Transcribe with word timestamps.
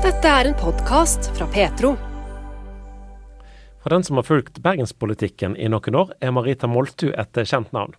Dette 0.00 0.30
er 0.32 0.48
en 0.48 0.54
podkast 0.56 1.26
fra 1.36 1.44
Petro. 1.52 1.90
For 3.84 3.92
den 3.92 4.00
som 4.06 4.16
har 4.16 4.24
fulgt 4.24 4.62
bergenspolitikken 4.64 5.58
i 5.60 5.68
noen 5.68 5.98
år, 6.00 6.14
er 6.24 6.32
Marita 6.32 6.70
Moltu 6.72 7.10
et 7.10 7.36
kjent 7.36 7.68
navn. 7.76 7.92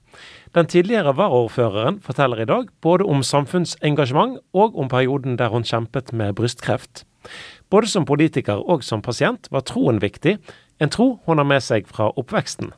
Den 0.57 0.65
tidligere 0.65 1.13
varaordføreren 1.13 1.99
forteller 2.01 2.41
i 2.41 2.49
dag 2.49 2.73
både 2.81 3.05
om 3.05 3.21
samfunnsengasjement 3.21 4.41
og 4.57 4.81
om 4.81 4.89
perioden 4.89 5.37
der 5.37 5.53
hun 5.53 5.61
kjempet 5.61 6.09
med 6.09 6.33
brystkreft. 6.41 7.05
Både 7.69 7.93
som 7.93 8.09
politiker 8.09 8.65
og 8.65 8.81
som 8.81 9.05
pasient 9.05 9.51
var 9.53 9.67
troen 9.69 10.01
viktig, 10.01 10.39
en 10.81 10.89
tro 10.89 11.19
hun 11.29 11.37
har 11.37 11.51
med 11.53 11.61
seg 11.61 11.85
fra 11.85 12.09
oppveksten. 12.17 12.73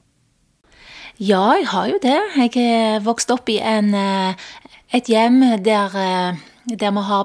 Ja, 1.16 1.46
jeg 1.62 1.72
har 1.72 1.94
jo 1.96 2.00
det. 2.04 2.22
Jeg 2.36 2.52
vokste 2.52 3.06
vokst 3.08 3.38
opp 3.40 3.56
i 3.56 3.62
en, 3.64 3.94
eh, 3.96 4.36
et 4.92 5.08
hjem 5.08 5.64
der, 5.64 5.96
eh, 5.96 6.36
der 6.76 6.92
vi 6.92 7.08
har 7.08 7.24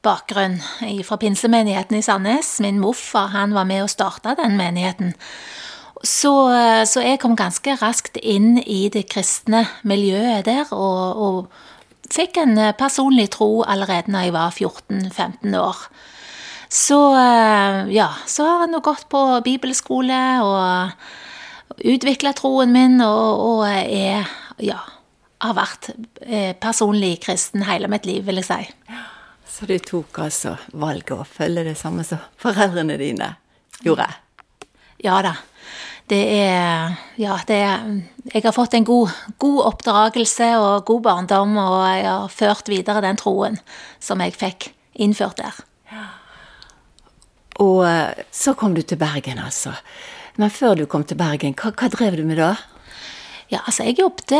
pinsebakgrunn 0.00 0.60
fra 1.04 1.16
pinsemenigheten 1.16 1.96
i 1.98 2.02
Sandnes. 2.02 2.60
Min 2.60 2.80
morfar 2.80 3.28
han 3.28 3.54
var 3.54 3.64
med 3.64 3.82
og 3.82 3.90
starta 3.90 4.34
den 4.34 4.56
menigheten. 4.56 5.14
Så, 6.02 6.50
eh, 6.52 6.84
så, 6.84 7.02
jeg 7.02 7.20
kom 7.20 7.36
ganske 7.36 7.76
raskt 7.76 8.16
inn 8.16 8.58
i 8.58 8.88
det 8.88 9.08
kristne 9.10 9.66
miljøet 9.82 10.46
der, 10.46 10.64
og, 10.72 11.16
og 11.16 11.50
fikk 12.10 12.38
en 12.38 12.56
personlig 12.78 13.30
tro 13.30 13.62
allerede 13.62 14.10
da 14.10 14.24
jeg 14.24 14.32
var 14.32 14.50
14-15 14.50 15.56
år. 15.58 15.76
Så 16.70 16.96
ja, 17.90 18.08
så 18.26 18.44
har 18.46 18.60
jeg 18.64 18.70
nå 18.70 18.80
gått 18.80 19.08
på 19.10 19.40
bibelskole 19.42 20.40
og 20.40 21.82
utvikla 21.84 22.32
troen 22.32 22.72
min, 22.72 23.00
og, 23.02 23.40
og 23.40 23.64
er 23.68 24.24
ja, 24.62 24.78
har 25.42 25.56
vært 25.56 25.90
eh, 26.22 26.54
personlig 26.56 27.18
kristen 27.24 27.66
hele 27.66 27.90
mitt 27.90 28.06
liv, 28.06 28.24
vil 28.24 28.40
jeg 28.40 28.46
si. 28.46 29.00
Så 29.60 29.66
du 29.68 29.76
tok 29.84 30.18
altså 30.24 30.54
valget 30.72 31.10
å 31.12 31.24
følge 31.28 31.66
det 31.66 31.74
samme 31.76 32.00
som 32.06 32.20
foreldrene 32.40 32.94
dine 32.96 33.26
gjorde? 33.84 34.06
Ja 35.04 35.18
da. 35.20 35.34
Det 36.08 36.20
er 36.38 36.96
Ja, 37.20 37.36
det 37.46 37.58
er 37.60 37.84
Jeg 38.32 38.42
har 38.42 38.56
fått 38.56 38.74
en 38.74 38.88
god, 38.88 39.10
god 39.38 39.60
oppdragelse 39.66 40.48
og 40.56 40.86
god 40.86 41.02
barndom, 41.02 41.52
og 41.58 41.76
jeg 41.92 42.08
har 42.08 42.32
ført 42.32 42.72
videre 42.72 43.04
den 43.04 43.20
troen 43.20 43.60
som 44.00 44.24
jeg 44.24 44.32
fikk 44.32 44.70
innført 44.94 45.36
der. 45.36 45.60
Og 47.60 47.84
eh, 47.84 48.24
så 48.32 48.54
kom 48.56 48.74
du 48.74 48.80
til 48.80 48.96
Bergen, 48.96 49.38
altså. 49.38 49.74
Men 50.36 50.50
før 50.50 50.74
du 50.74 50.86
kom 50.86 51.04
til 51.04 51.20
Bergen, 51.20 51.52
hva, 51.52 51.74
hva 51.76 51.92
drev 51.92 52.16
du 52.16 52.24
med 52.24 52.40
da? 52.40 52.54
Ja, 53.50 53.60
altså 53.66 53.84
jeg 53.84 53.98
jobbet 53.98 54.32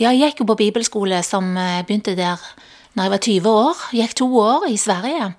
Jeg 0.00 0.18
gikk 0.20 0.40
jo 0.40 0.46
på 0.48 0.56
bibelskole 0.56 1.20
som 1.26 1.52
eh, 1.56 1.82
begynte 1.84 2.16
der 2.16 2.40
når 2.92 3.04
jeg 3.04 3.12
var 3.12 3.22
20 3.26 3.54
år. 3.62 3.84
Gikk 3.98 4.16
to 4.20 4.28
år 4.40 4.66
i 4.70 4.76
Sverige. 4.80 5.30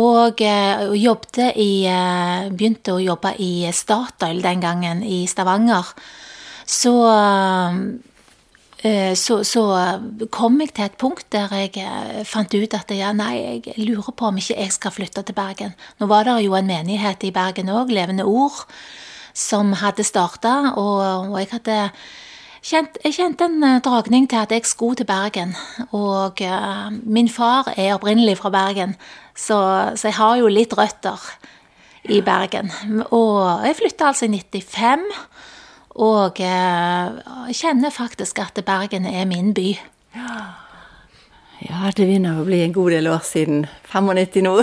Og 0.00 0.40
eh, 0.42 0.86
jobbet 0.98 1.58
i 1.62 1.84
eh, 1.86 2.48
Begynte 2.50 2.96
å 2.96 3.02
jobbe 3.02 3.36
i 3.42 3.68
Statoil 3.72 4.42
den 4.42 4.64
gangen, 4.64 5.04
i 5.06 5.24
Stavanger. 5.30 5.94
Så, 6.64 6.94
så, 9.20 9.34
så 9.44 9.62
kom 10.32 10.56
jeg 10.62 10.70
til 10.72 10.86
et 10.86 10.96
punkt 10.96 11.26
der 11.32 11.52
jeg 11.52 12.24
fant 12.24 12.56
ut 12.56 12.76
at 12.78 12.94
ja, 12.96 13.10
nei, 13.12 13.60
jeg 13.60 13.74
lurer 13.84 14.16
på 14.16 14.30
om 14.30 14.40
ikke 14.40 14.56
jeg 14.56 14.72
skal 14.72 14.94
flytte 14.96 15.26
til 15.28 15.36
Bergen. 15.36 15.76
Nå 16.00 16.08
var 16.08 16.24
det 16.24 16.38
jo 16.46 16.56
en 16.56 16.68
menighet 16.68 17.28
i 17.28 17.34
Bergen 17.36 17.68
òg, 17.68 17.92
Levende 17.92 18.24
Ord 18.24 18.64
som 19.34 19.74
hadde 19.82 20.06
starta, 20.06 20.54
og, 20.78 21.32
og, 21.32 21.38
jeg 21.42 21.50
hadde 21.50 21.78
kjent, 22.64 22.98
jeg 23.04 23.16
kjente 23.18 23.48
en 23.48 23.64
eh, 23.66 23.80
dragning 23.84 24.26
til 24.30 24.40
at 24.40 24.52
jeg 24.54 24.66
skulle 24.68 24.98
til 24.98 25.08
Bergen. 25.08 25.54
Og 25.92 26.40
uh, 26.40 26.90
min 27.02 27.28
far 27.28 27.72
er 27.76 27.94
opprinnelig 27.96 28.38
fra 28.40 28.52
Bergen, 28.54 28.96
så, 29.34 29.58
så, 29.96 30.08
jeg 30.08 30.18
har 30.18 30.36
jo 30.40 30.50
litt 30.52 30.74
røtter 30.78 31.20
i 32.08 32.20
Bergen. 32.24 32.72
Og 33.10 33.64
jeg 33.66 33.78
flytta 33.80 34.10
altså 34.12 34.28
i 34.28 34.40
95, 34.40 35.08
og 36.04 36.40
uh, 36.42 37.50
kjenner 37.54 37.94
faktisk 37.94 38.40
at 38.42 38.60
Bergen 38.66 39.06
er 39.06 39.26
min 39.30 39.54
by. 39.54 39.70
Ja, 41.64 41.88
det 41.96 42.04
begynner 42.04 42.40
å 42.40 42.46
bli 42.46 42.60
en 42.64 42.74
god 42.74 42.92
del 42.92 43.08
år 43.08 43.22
siden 43.24 43.64
95 43.88 44.42
nå. 44.44 44.58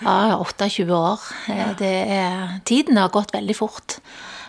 Ja, 0.00 0.38
28 0.40 0.86
år. 0.94 1.24
Det 1.78 1.90
er, 2.16 2.60
tiden 2.66 2.96
har 2.96 3.12
gått 3.12 3.34
veldig 3.34 3.56
fort. 3.58 3.98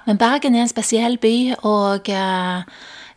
Men 0.05 0.17
Bergen 0.17 0.55
er 0.55 0.65
en 0.65 0.71
spesiell 0.71 1.17
by, 1.21 1.35
og 1.67 2.09
eh, 2.09 2.63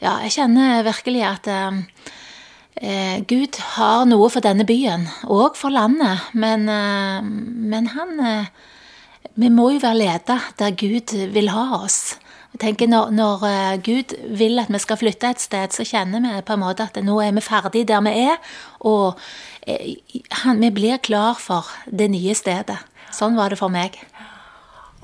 ja, 0.05 0.19
jeg 0.27 0.35
kjenner 0.37 0.85
virkelig 0.87 1.23
at 1.27 1.49
eh, 1.51 3.23
Gud 3.31 3.61
har 3.77 4.05
noe 4.09 4.29
for 4.33 4.45
denne 4.45 4.67
byen, 4.69 5.09
og 5.25 5.57
for 5.57 5.73
landet. 5.73 6.29
Men, 6.33 6.69
eh, 6.69 7.23
men 7.25 7.91
han 7.97 8.21
eh, 8.21 8.53
Vi 9.35 9.49
må 9.51 9.73
jo 9.73 9.81
være 9.83 9.99
leda 9.99 10.37
der 10.61 10.77
Gud 10.79 11.11
vil 11.35 11.49
ha 11.51 11.81
oss. 11.83 12.15
Jeg 12.55 12.61
tenker 12.63 12.87
når, 12.87 13.11
når, 13.11 13.41
eh, 13.49 13.81
Gud 13.83 14.15
vil 14.39 14.61
at 14.63 14.69
vi 14.71 14.79
skal 14.79 14.97
flytte 15.01 15.33
et 15.35 15.41
sted, 15.43 15.73
så 15.75 15.83
kjenner 15.83 16.23
vi 16.23 16.43
på 16.47 16.55
en 16.55 16.63
måte 16.63 16.87
at 16.87 17.01
nå 17.03 17.17
er 17.19 17.33
vi 17.35 17.43
ferdig 17.43 17.83
der 17.89 18.05
vi 18.07 18.13
er, 18.29 18.37
og 18.87 19.19
eh, 19.67 19.97
han, 20.45 20.61
vi 20.63 20.71
blir 20.71 21.03
klar 21.03 21.35
for 21.35 21.67
det 21.91 22.13
nye 22.15 22.37
stedet. 22.39 22.79
Sånn 23.11 23.35
var 23.35 23.51
det 23.51 23.59
for 23.59 23.75
meg. 23.75 23.99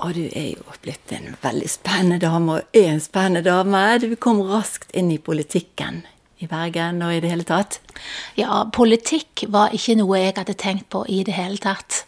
Og 0.00 0.14
du 0.16 0.22
er 0.32 0.54
jo 0.54 0.78
blitt 0.80 1.12
en 1.12 1.34
veldig 1.42 1.68
spennende 1.68 2.20
dame, 2.22 2.56
og 2.56 2.76
er 2.76 2.94
en 2.94 3.02
spennende 3.04 3.44
dame. 3.44 3.82
Du 4.00 4.14
kom 4.16 4.40
raskt 4.48 4.94
inn 4.96 5.12
i 5.12 5.20
politikken 5.20 6.04
i 6.40 6.48
Bergen 6.48 7.02
og 7.04 7.12
i 7.12 7.20
det 7.20 7.32
hele 7.32 7.44
tatt? 7.44 7.80
Ja, 8.38 8.62
politikk 8.72 9.44
var 9.52 9.74
ikke 9.76 9.98
noe 10.00 10.22
jeg 10.22 10.38
hadde 10.38 10.56
tenkt 10.56 10.88
på 10.92 11.04
i 11.08 11.20
det 11.26 11.36
hele 11.36 11.60
tatt. 11.60 12.04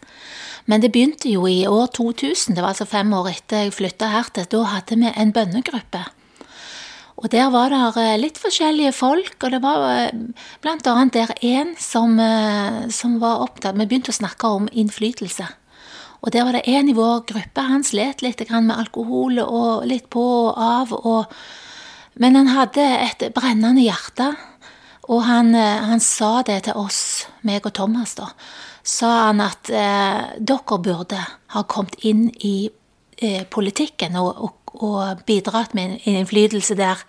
Men 0.65 0.81
det 0.81 0.93
begynte 0.95 1.29
jo 1.29 1.45
i 1.49 1.65
år 1.67 1.91
2000, 1.93 2.55
det 2.55 2.63
var 2.63 2.71
altså 2.71 2.87
fem 2.87 3.11
år 3.13 3.29
etter 3.33 3.65
jeg 3.65 3.75
flytta 3.75 4.09
hertil. 4.13 4.47
Da 4.49 4.63
hadde 4.71 4.97
vi 4.97 5.11
en 5.11 5.33
bønnegruppe. 5.35 6.05
Og 7.23 7.29
der 7.31 7.51
var 7.53 7.69
det 7.69 7.81
eh, 8.01 8.15
litt 8.19 8.39
forskjellige 8.41 8.93
folk, 8.95 9.35
og 9.43 9.51
det 9.53 9.59
var 9.63 9.83
eh, 9.91 10.15
blant 10.63 10.87
annet 10.89 11.13
der 11.13 11.33
en 11.45 11.75
som, 11.79 12.17
eh, 12.19 12.87
som 12.89 13.19
var 13.21 13.43
opptatt 13.45 13.77
Vi 13.77 13.85
begynte 13.85 14.11
å 14.11 14.17
snakke 14.17 14.49
om 14.49 14.65
innflytelse. 14.71 15.45
Og 16.23 16.31
der 16.31 16.47
var 16.47 16.55
det 16.55 16.63
en 16.71 16.89
i 16.89 16.95
vår 16.95 17.25
gruppe, 17.27 17.67
han 17.67 17.83
slet 17.83 18.23
litt 18.23 18.41
med 18.49 18.75
alkohol 18.77 19.41
og 19.43 19.85
litt 19.85 20.09
på 20.09 20.23
og 20.23 20.55
av. 20.55 20.93
Og, 20.95 21.33
men 22.15 22.39
han 22.39 22.51
hadde 22.55 22.83
et 23.03 23.27
brennende 23.35 23.83
hjerte, 23.83 24.31
og 25.11 25.25
han, 25.27 25.51
han 25.53 25.99
sa 25.99 26.37
det 26.47 26.61
til 26.69 26.79
oss, 26.79 27.27
meg 27.43 27.67
og 27.67 27.75
Thomas, 27.75 28.15
da 28.15 28.31
sa 28.83 29.11
han 29.29 29.41
at 29.43 29.71
eh, 29.71 30.35
dere 30.43 30.79
burde 30.83 31.19
ha 31.55 31.63
kommet 31.71 31.95
inn 32.03 32.27
i 32.43 32.67
eh, 33.17 33.43
politikken 33.47 34.17
og, 34.19 34.31
og, 34.35 34.75
og, 34.83 35.23
bidratt 35.27 35.73
med 35.73 35.95
en 35.95 36.17
innflytelse 36.19 36.75
der. 36.77 37.03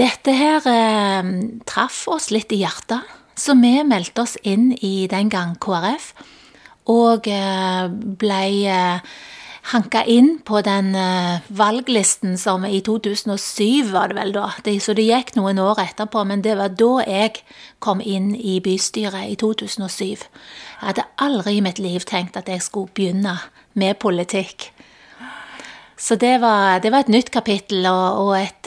Dette 0.00 0.34
her 0.36 0.68
eh, 0.72 1.32
traff 1.68 2.06
oss 2.08 2.30
litt 2.32 2.52
i 2.56 2.62
hjertet, 2.64 3.04
så 3.36 3.56
vi 3.60 3.76
meldte 3.84 4.24
oss 4.24 4.38
inn 4.42 4.72
i 4.80 5.06
den 5.10 5.28
gang 5.32 5.56
KrF. 5.60 6.12
Og 6.90 7.28
eh, 7.30 7.86
blei 8.18 8.64
eh, 8.66 9.14
hanka 9.70 10.02
inn 10.10 10.40
på 10.42 10.58
den 10.66 10.88
uh, 10.98 11.38
valglisten 11.54 12.34
som 12.40 12.64
i 12.66 12.80
2007 12.82 13.92
var 13.92 14.10
det 14.10 14.16
vel 14.18 14.32
da. 14.34 14.48
Så 14.82 14.94
det 14.98 15.04
gikk 15.06 15.36
noen 15.36 15.60
år 15.62 15.78
etterpå, 15.84 16.24
men 16.26 16.42
det 16.42 16.56
var 16.58 16.74
da 16.74 17.04
jeg 17.06 17.44
kom 17.78 18.02
inn 18.02 18.32
i 18.34 18.58
bystyret 18.64 19.30
i 19.30 19.36
2007. 19.38 20.02
Jeg 20.02 20.26
hadde 20.82 21.06
aldri 21.22 21.60
i 21.60 21.62
mitt 21.62 21.78
liv 21.78 22.02
tenkt 22.02 22.36
at 22.36 22.50
jeg 22.50 22.64
skulle 22.66 22.90
begynne 22.90 23.38
med 23.78 24.00
politikk. 24.02 24.72
Så 25.94 26.18
det 26.18 26.40
var, 26.42 26.80
det 26.82 26.90
var 26.90 27.06
et 27.06 27.14
nytt 27.14 27.30
kapittel, 27.30 27.86
og, 27.86 28.26
og 28.26 28.34
et 28.40 28.66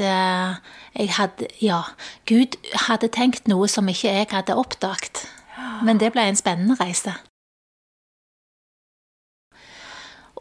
jeg 0.95 1.11
hadde, 1.17 1.47
Ja, 1.59 1.81
Gud 2.25 2.55
hadde 2.87 3.11
tenkt 3.11 3.49
noe 3.51 3.67
som 3.67 3.91
ikke 3.91 4.07
jeg 4.07 4.31
hadde 4.31 4.55
oppdaget. 4.55 5.25
Men 5.83 5.99
det 5.99 6.13
ble 6.15 6.29
en 6.29 6.39
spennende 6.39 6.79
reise. 6.79 7.18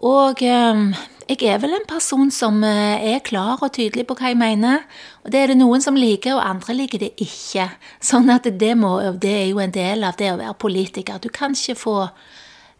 Og 0.04 0.42
ehm, 0.44 0.92
jeg 1.24 1.40
er 1.48 1.60
vel 1.62 1.72
en 1.78 1.86
person 1.88 2.28
som 2.34 2.60
eh, 2.66 3.14
er 3.14 3.24
klar 3.24 3.62
og 3.64 3.72
tydelig 3.72 4.04
på 4.08 4.16
hva 4.18 4.32
jeg 4.32 4.40
mener. 4.40 4.84
Og 5.24 5.32
det 5.32 5.40
er 5.40 5.52
det 5.52 5.58
noen 5.60 5.80
som 5.80 5.96
liker, 5.96 6.36
og 6.36 6.44
andre 6.44 6.76
liker 6.76 7.00
det 7.00 7.14
ikke. 7.24 7.70
Sånn 8.04 8.28
at 8.32 8.48
det, 8.60 8.74
må, 8.76 8.98
det 9.20 9.32
er 9.38 9.46
jo 9.48 9.62
en 9.64 9.72
del 9.72 10.04
av 10.04 10.18
det 10.20 10.32
å 10.34 10.40
være 10.40 10.58
politiker. 10.60 11.22
Du 11.22 11.30
kan 11.32 11.56
ikke 11.56 11.78
få 11.80 11.96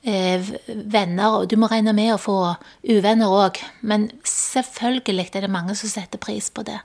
eh, 0.04 0.52
venner, 0.68 1.40
og 1.40 1.48
du 1.48 1.56
må 1.60 1.70
regne 1.72 1.96
med 1.96 2.12
å 2.12 2.20
få 2.20 2.38
uvenner 2.84 3.32
òg. 3.32 3.62
Men 3.80 4.10
selvfølgelig 4.28 5.30
er 5.32 5.46
det 5.46 5.54
mange 5.54 5.76
som 5.80 5.88
setter 5.88 6.20
pris 6.20 6.50
på 6.52 6.66
det. 6.68 6.80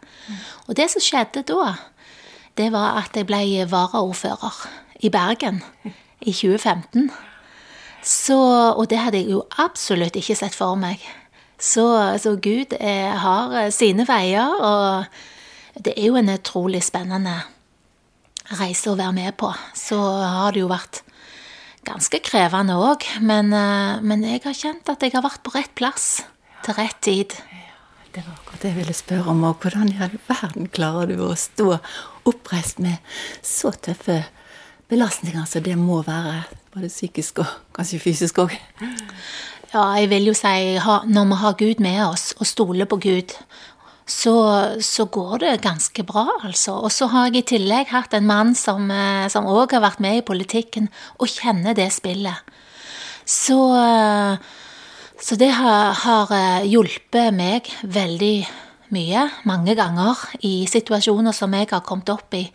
Og 0.69 0.77
det 0.79 0.87
som 0.93 1.03
skjedde 1.03 1.43
da, 1.51 1.73
det 2.55 2.71
var 2.71 3.01
at 3.03 3.15
jeg 3.15 3.27
ble 3.27 3.43
varaordfører 3.71 4.63
i 5.03 5.11
Bergen 5.11 5.59
i 6.23 6.31
2015. 6.31 7.11
Så, 8.05 8.37
og 8.71 8.85
det 8.89 8.99
hadde 9.01 9.19
jeg 9.21 9.33
jo 9.33 9.43
absolutt 9.59 10.15
ikke 10.19 10.37
sett 10.39 10.55
for 10.55 10.79
meg. 10.79 11.01
Så, 11.59 11.83
så 12.23 12.37
Gud 12.39 12.75
er, 12.79 13.17
har 13.19 13.55
eh, 13.59 13.71
sine 13.75 14.05
veier, 14.07 14.53
og 14.63 15.83
det 15.83 15.97
er 15.97 16.07
jo 16.07 16.19
en 16.19 16.31
utrolig 16.31 16.81
spennende 16.87 17.35
reise 18.59 18.89
å 18.89 18.97
være 18.97 19.15
med 19.17 19.35
på. 19.39 19.51
Så 19.75 19.99
har 19.99 20.55
det 20.55 20.63
jo 20.63 20.71
vært 20.71 21.01
ganske 21.87 22.21
krevende 22.23 22.77
òg. 22.79 23.05
Men, 23.19 23.53
eh, 23.53 23.99
men, 24.01 24.23
jeg 24.23 24.43
har 24.45 24.55
kjent 24.55 24.89
at 24.89 25.03
jeg 25.03 25.15
har 25.15 25.25
vært 25.25 25.43
på 25.43 25.53
rett 25.55 25.73
plass 25.75 26.21
til 26.65 26.77
rett 26.79 26.99
tid. 27.01 27.35
Det 28.09 28.23
var 28.25 28.39
akkurat 28.39 28.63
det 28.63 28.71
jeg 28.71 28.79
ville 28.79 28.95
spørre 28.95 29.35
om. 29.35 29.43
òg. 29.43 29.59
hvordan 29.61 29.91
i 29.91 29.99
all 30.01 30.17
verden 30.27 30.67
klarer 30.67 31.07
du 31.11 31.19
å 31.27 31.35
stå 31.35 31.79
oppreist 32.25 32.79
med 32.79 32.97
så 33.43 33.71
tøffe 33.71 34.23
belastninger 34.89 35.45
som 35.45 35.63
det 35.63 35.77
må 35.77 36.01
være? 36.03 36.58
Både 36.73 36.89
psykisk 36.91 37.41
og 37.41 37.49
kanskje 37.73 38.01
fysisk 38.03 38.43
òg. 38.43 38.53
Ja, 39.73 39.83
jeg 39.97 40.09
vil 40.11 40.29
jo 40.29 40.35
si 40.37 40.77
når 41.09 41.25
vi 41.29 41.39
har 41.43 41.57
Gud 41.57 41.81
med 41.81 41.99
oss 42.05 42.31
og 42.37 42.47
stoler 42.49 42.89
på 42.89 42.99
Gud, 43.01 43.33
så, 44.09 44.33
så 44.81 45.05
går 45.05 45.43
det 45.43 45.61
ganske 45.61 46.03
bra, 46.03 46.25
altså. 46.43 46.79
Og 46.81 46.91
så 46.91 47.05
har 47.11 47.29
jeg 47.29 47.43
i 47.43 47.47
tillegg 47.53 47.91
hatt 47.93 48.15
en 48.17 48.25
mann 48.25 48.55
som 48.57 48.89
òg 48.89 49.75
har 49.75 49.83
vært 49.85 50.01
med 50.01 50.17
i 50.17 50.25
politikken 50.25 50.89
og 51.17 51.29
kjenner 51.29 51.77
det 51.77 51.91
spillet. 51.93 52.49
Så, 53.29 53.59
så 55.21 55.37
det 55.37 55.51
har, 55.53 55.93
har 56.01 56.33
hjulpet 56.65 57.33
meg 57.37 57.69
veldig 57.83 58.35
mye, 58.93 59.27
mange 59.45 59.77
ganger, 59.77 60.17
i 60.41 60.65
situasjoner 60.69 61.35
som 61.37 61.53
jeg 61.53 61.69
har 61.69 61.85
kommet 61.85 62.09
opp 62.09 62.33
i. 62.33 62.47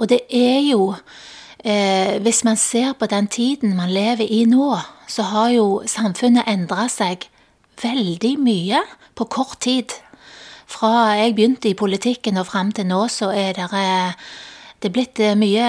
Og 0.00 0.08
det 0.08 0.22
er 0.32 0.62
jo 0.70 0.94
eh, 1.64 2.18
Hvis 2.22 2.44
man 2.44 2.56
ser 2.56 2.92
på 2.92 3.06
den 3.06 3.26
tiden 3.26 3.76
man 3.76 3.90
lever 3.90 4.26
i 4.26 4.44
nå, 4.44 4.76
så 5.06 5.22
har 5.22 5.50
jo 5.50 5.82
samfunnet 5.86 6.48
endra 6.48 6.88
seg 6.88 7.28
veldig 7.82 8.34
mye 8.38 8.82
på 9.14 9.24
kort 9.24 9.60
tid. 9.60 9.94
Fra 10.68 11.14
jeg 11.16 11.34
begynte 11.34 11.70
i 11.70 11.78
politikken 11.78 12.36
og 12.36 12.46
fram 12.46 12.72
til 12.72 12.86
nå, 12.86 13.06
så 13.08 13.30
er 13.30 13.52
det, 13.56 13.68
det 14.82 14.90
er 14.90 14.94
blitt 14.94 15.20
eh, 15.20 15.38
mye 15.38 15.68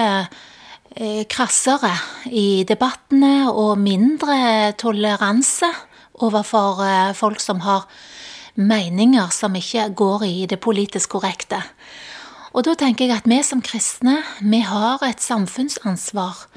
eh, 0.96 1.24
krassere 1.30 1.94
i 2.30 2.64
debattene 2.68 3.50
og 3.50 3.78
mindre 3.78 4.72
toleranse 4.78 5.70
overfor 6.20 6.84
folk 7.16 7.40
som 7.40 7.62
har 7.64 7.86
meninger 8.60 9.30
som 9.32 9.54
ikke 9.56 9.88
går 9.96 10.24
i 10.26 10.46
det 10.46 10.60
politisk 10.60 11.16
korrekte. 11.16 11.62
Og 12.50 12.66
da 12.66 12.74
tenker 12.74 13.06
jeg 13.06 13.20
at 13.20 13.28
vi 13.30 13.38
som 13.46 13.62
kristne, 13.62 14.20
vi 14.42 14.62
har 14.66 15.02
et 15.06 15.22
samfunnsansvar. 15.22 16.48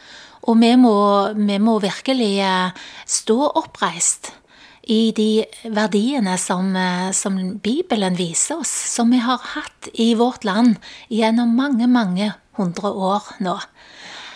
Og 0.49 0.57
vi 0.59 0.71
må, 0.75 0.95
vi 1.37 1.59
må 1.61 1.77
virkelig 1.83 2.31
eh, 2.43 2.87
stå 3.05 3.37
oppreist 3.61 4.33
i 4.89 5.13
de 5.15 5.45
verdiene 5.71 6.33
som, 6.41 6.73
eh, 6.75 7.11
som, 7.15 7.37
Bibelen 7.63 8.17
viser 8.19 8.63
oss, 8.63 8.73
som 8.95 9.13
vi 9.13 9.21
har 9.23 9.39
hatt 9.53 9.91
i 9.93 10.13
vårt 10.19 10.43
land 10.43 10.75
gjennom 11.13 11.53
mange, 11.55 11.87
mange 11.87 12.33
hundre 12.57 12.91
år 12.91 13.29
nå. 13.45 13.55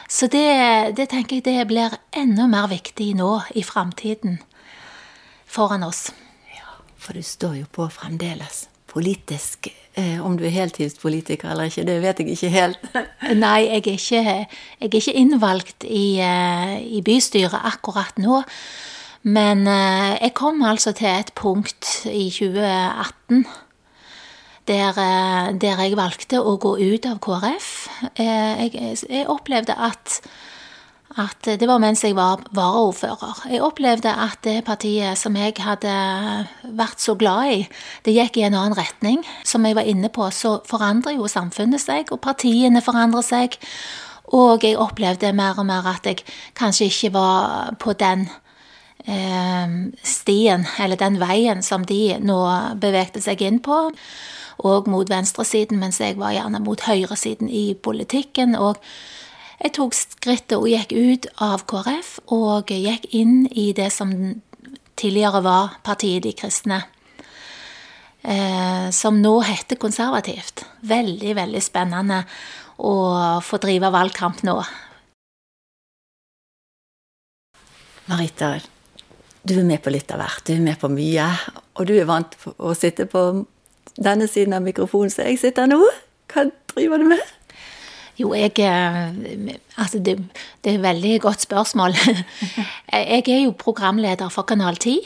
Så 0.07 0.29
det, 0.31 0.95
det 0.95 1.09
tenker 1.11 1.41
jeg 1.41 1.49
det 1.49 1.67
blir 1.67 1.97
enda 2.15 2.47
mer 2.47 2.69
viktig 2.71 3.11
nå 3.17 3.33
i 3.59 3.65
framtiden 3.65 4.39
foran 5.43 5.83
oss. 5.83 6.07
Ja, 6.55 6.79
for 6.95 7.17
du 7.17 7.25
står 7.25 7.63
jo 7.65 7.69
på 7.73 7.89
fremdeles 7.91 8.67
politisk 8.97 9.69
Eh, 9.97 10.19
om 10.21 10.35
du 10.37 10.43
er 10.45 10.53
heltidspolitiker 10.53 11.49
eller 11.49 11.71
ikke, 11.71 11.83
det 11.87 11.95
vet 12.03 12.19
jeg 12.21 12.35
ikke 12.35 12.49
helt. 12.53 12.83
Nei, 13.43 13.63
jeg 13.65 13.79
er 13.79 13.95
ikke, 13.95 14.19
jeg 14.21 14.43
er 14.85 14.97
ikke 14.99 15.13
innvalgt 15.17 15.85
i, 15.89 16.19
eh, 16.21 16.75
i, 16.85 17.01
bystyret 17.01 17.57
akkurat 17.65 18.19
nå. 18.21 18.43
Men 19.25 19.65
eh, 19.65 20.19
jeg 20.21 20.35
kom 20.37 20.61
altså 20.61 20.93
til 20.93 21.09
et 21.09 21.31
punkt 21.33 22.05
i 22.11 22.29
2018 22.29 23.47
der, 24.67 25.01
der 25.57 25.81
jeg 25.81 25.97
valgte 25.97 26.43
å 26.43 26.57
gå 26.61 26.75
ut 26.77 27.05
av 27.07 27.17
KrF. 27.23 27.71
Jeg, 28.19 28.73
jeg 29.09 29.29
opplevde 29.31 29.73
at 29.79 30.19
at 31.17 31.47
det 31.59 31.67
var 31.67 31.81
mens 31.81 32.03
jeg 32.05 32.15
var 32.17 32.43
varaordfører. 32.55 33.47
Jeg 33.49 33.63
opplevde 33.65 34.11
at 34.11 34.39
det 34.45 34.61
partiet 34.67 35.17
som 35.17 35.35
jeg 35.37 35.55
hadde 35.63 35.93
vært 36.77 37.01
så 37.01 37.15
glad 37.17 37.53
i, 37.55 37.61
det 38.05 38.13
gikk 38.15 38.37
i 38.37 38.45
en 38.47 38.57
annen 38.57 38.77
retning. 38.77 39.23
Som 39.47 39.65
jeg 39.65 39.77
var 39.77 39.89
inne 39.89 40.11
på, 40.13 40.29
så 40.31 40.59
forandrer 40.69 41.17
jo 41.17 41.29
samfunnet 41.31 41.81
seg, 41.81 42.11
og 42.13 42.21
partiene 42.21 42.83
forandrer 42.85 43.25
seg. 43.25 43.57
Og 44.37 44.63
jeg 44.63 44.77
opplevde 44.77 45.33
mer 45.33 45.57
og 45.57 45.65
mer 45.69 45.87
at 45.89 46.05
jeg 46.05 46.21
kanskje 46.57 46.91
ikke 46.91 47.13
var 47.15 47.75
på 47.81 47.95
den 47.97 48.27
eh, 49.07 49.77
stien, 50.03 50.67
eller 50.79 50.99
den 50.99 51.19
veien 51.23 51.63
som 51.63 51.85
de 51.87 52.17
nå 52.21 52.41
bevegde 52.81 53.23
seg 53.23 53.41
inn 53.41 53.61
på. 53.63 53.87
Og 54.67 54.89
mot 54.89 55.09
venstresiden, 55.09 55.79
mens 55.79 56.01
jeg 56.01 56.17
var 56.17 56.33
gjerne 56.35 56.61
mot 56.65 56.81
høyresiden 56.81 57.49
i 57.49 57.71
politikken. 57.73 58.55
og 58.55 58.81
jeg 59.57 59.73
tok 59.73 59.95
skrittet 59.97 60.57
og 60.57 60.67
gikk 60.69 60.93
ut 60.93 61.25
av 61.41 61.63
KrF 61.69 62.11
og 62.35 62.69
gikk 62.69 63.07
inn 63.17 63.47
i 63.49 63.71
det 63.77 63.89
som 63.93 64.11
tidligere 64.97 65.41
var 65.45 65.79
Partiet 65.85 66.25
De 66.25 66.33
kristne. 66.37 66.83
Eh, 68.21 68.89
som 68.91 69.21
nå 69.21 69.33
heter 69.45 69.79
Konservativt. 69.79 70.65
Veldig, 70.85 71.33
veldig 71.37 71.61
spennende 71.63 72.23
å 72.77 72.93
få 73.41 73.59
drive 73.63 73.89
valgkamp 73.93 74.43
nå. 74.45 74.57
Marita, 78.07 78.57
du 79.43 79.55
er 79.57 79.65
med 79.67 79.81
på 79.83 79.91
litt 79.93 80.11
av 80.13 80.21
hvert. 80.21 80.45
Du 80.45 80.53
er 80.53 80.63
med 80.63 80.77
på 80.79 80.89
mye. 80.91 81.27
Og 81.79 81.87
du 81.89 81.95
er 81.97 82.09
vant 82.09 82.29
til 82.33 82.53
å 82.57 82.75
sitte 82.77 83.07
på 83.09 83.23
denne 83.97 84.27
siden 84.29 84.53
av 84.57 84.65
mikrofonen 84.65 85.13
som 85.13 85.25
jeg 85.27 85.41
sitter 85.41 85.69
nå. 85.71 85.81
Hva 86.31 86.45
driver 86.75 87.01
du 87.01 87.09
med? 87.09 87.23
Jo, 88.17 88.33
jeg 88.33 88.57
eh, 88.59 89.55
Altså, 89.77 89.99
det, 89.99 90.17
det 90.63 90.71
er 90.71 90.77
et 90.79 90.83
veldig 90.83 91.21
godt 91.21 91.41
spørsmål. 91.41 91.93
Jeg 92.91 93.23
er 93.29 93.43
jo 93.43 93.51
programleder 93.51 94.29
for 94.33 94.41
Kanal 94.41 94.75
10, 94.75 94.97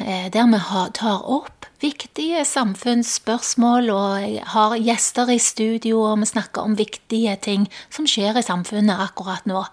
eh, 0.00 0.28
der 0.30 0.46
vi 0.46 0.60
tar 0.94 1.24
opp 1.26 1.66
viktige 1.80 2.44
samfunnsspørsmål 2.44 3.90
og 3.90 4.38
har 4.52 4.76
gjester 4.76 5.32
i 5.32 5.38
studio, 5.38 6.02
og 6.02 6.20
vi 6.20 6.28
snakker 6.30 6.62
om 6.62 6.78
viktige 6.78 7.36
ting 7.42 7.66
som 7.90 8.06
skjer 8.06 8.38
i 8.38 8.44
samfunnet 8.46 9.02
akkurat 9.02 9.46
nå. 9.48 9.64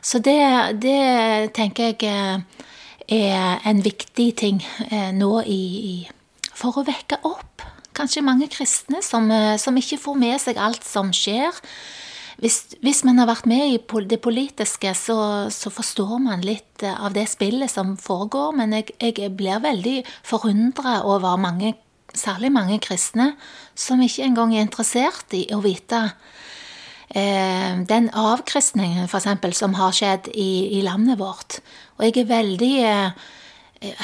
Så 0.00 0.18
det, 0.18 0.40
det 0.80 1.52
tenker 1.58 1.92
jeg 1.92 2.08
eh, 2.08 2.40
er 3.08 3.68
en 3.68 3.84
viktig 3.84 4.30
ting 4.36 4.62
nå 5.12 5.42
i, 5.44 6.08
for 6.54 6.78
å 6.78 6.86
vekke 6.88 7.20
opp 7.26 7.57
kanskje 7.98 8.24
mange 8.24 8.48
kristne 8.52 9.02
som, 9.04 9.26
som 9.58 9.76
ikke 9.76 9.98
får 10.00 10.20
med 10.20 10.38
seg 10.42 10.60
alt 10.62 10.86
som 10.86 11.10
skjer 11.14 11.58
hvis, 12.38 12.58
hvis, 12.86 13.02
man 13.02 13.18
har 13.18 13.26
vært 13.26 13.48
med 13.50 13.64
i 13.66 13.78
det 14.06 14.20
politiske, 14.22 14.92
så, 14.94 15.18
så, 15.50 15.72
forstår 15.74 16.18
man 16.22 16.44
litt 16.46 16.84
eh, 16.86 16.94
av 16.94 17.16
det 17.16 17.26
spillet 17.30 17.70
som 17.70 17.96
foregår. 17.98 18.54
Men 18.54 18.76
jeg, 18.76 18.94
jeg 19.02 19.32
blir 19.34 19.58
veldig 19.64 19.96
forundra 20.26 21.00
over 21.02 21.34
mange, 21.40 21.74
særlig 22.14 22.52
mange 22.54 22.78
kristne, 22.82 23.32
som 23.74 24.02
ikke 24.02 24.28
engang 24.28 24.54
er 24.54 24.68
interessert 24.68 25.34
i 25.34 25.48
å 25.54 25.58
vite 25.64 26.04
eh, 27.10 27.82
den 27.90 28.06
avkristningen, 28.14 29.10
f.eks., 29.10 29.58
som 29.58 29.74
har 29.80 29.98
skjedd 29.98 30.30
i, 30.30 30.78
i, 30.78 30.84
landet 30.86 31.18
vårt. 31.18 31.58
Og 31.98 32.06
jeg 32.06 32.22
er 32.22 32.32
veldig 32.36 32.74
eh, 32.86 33.28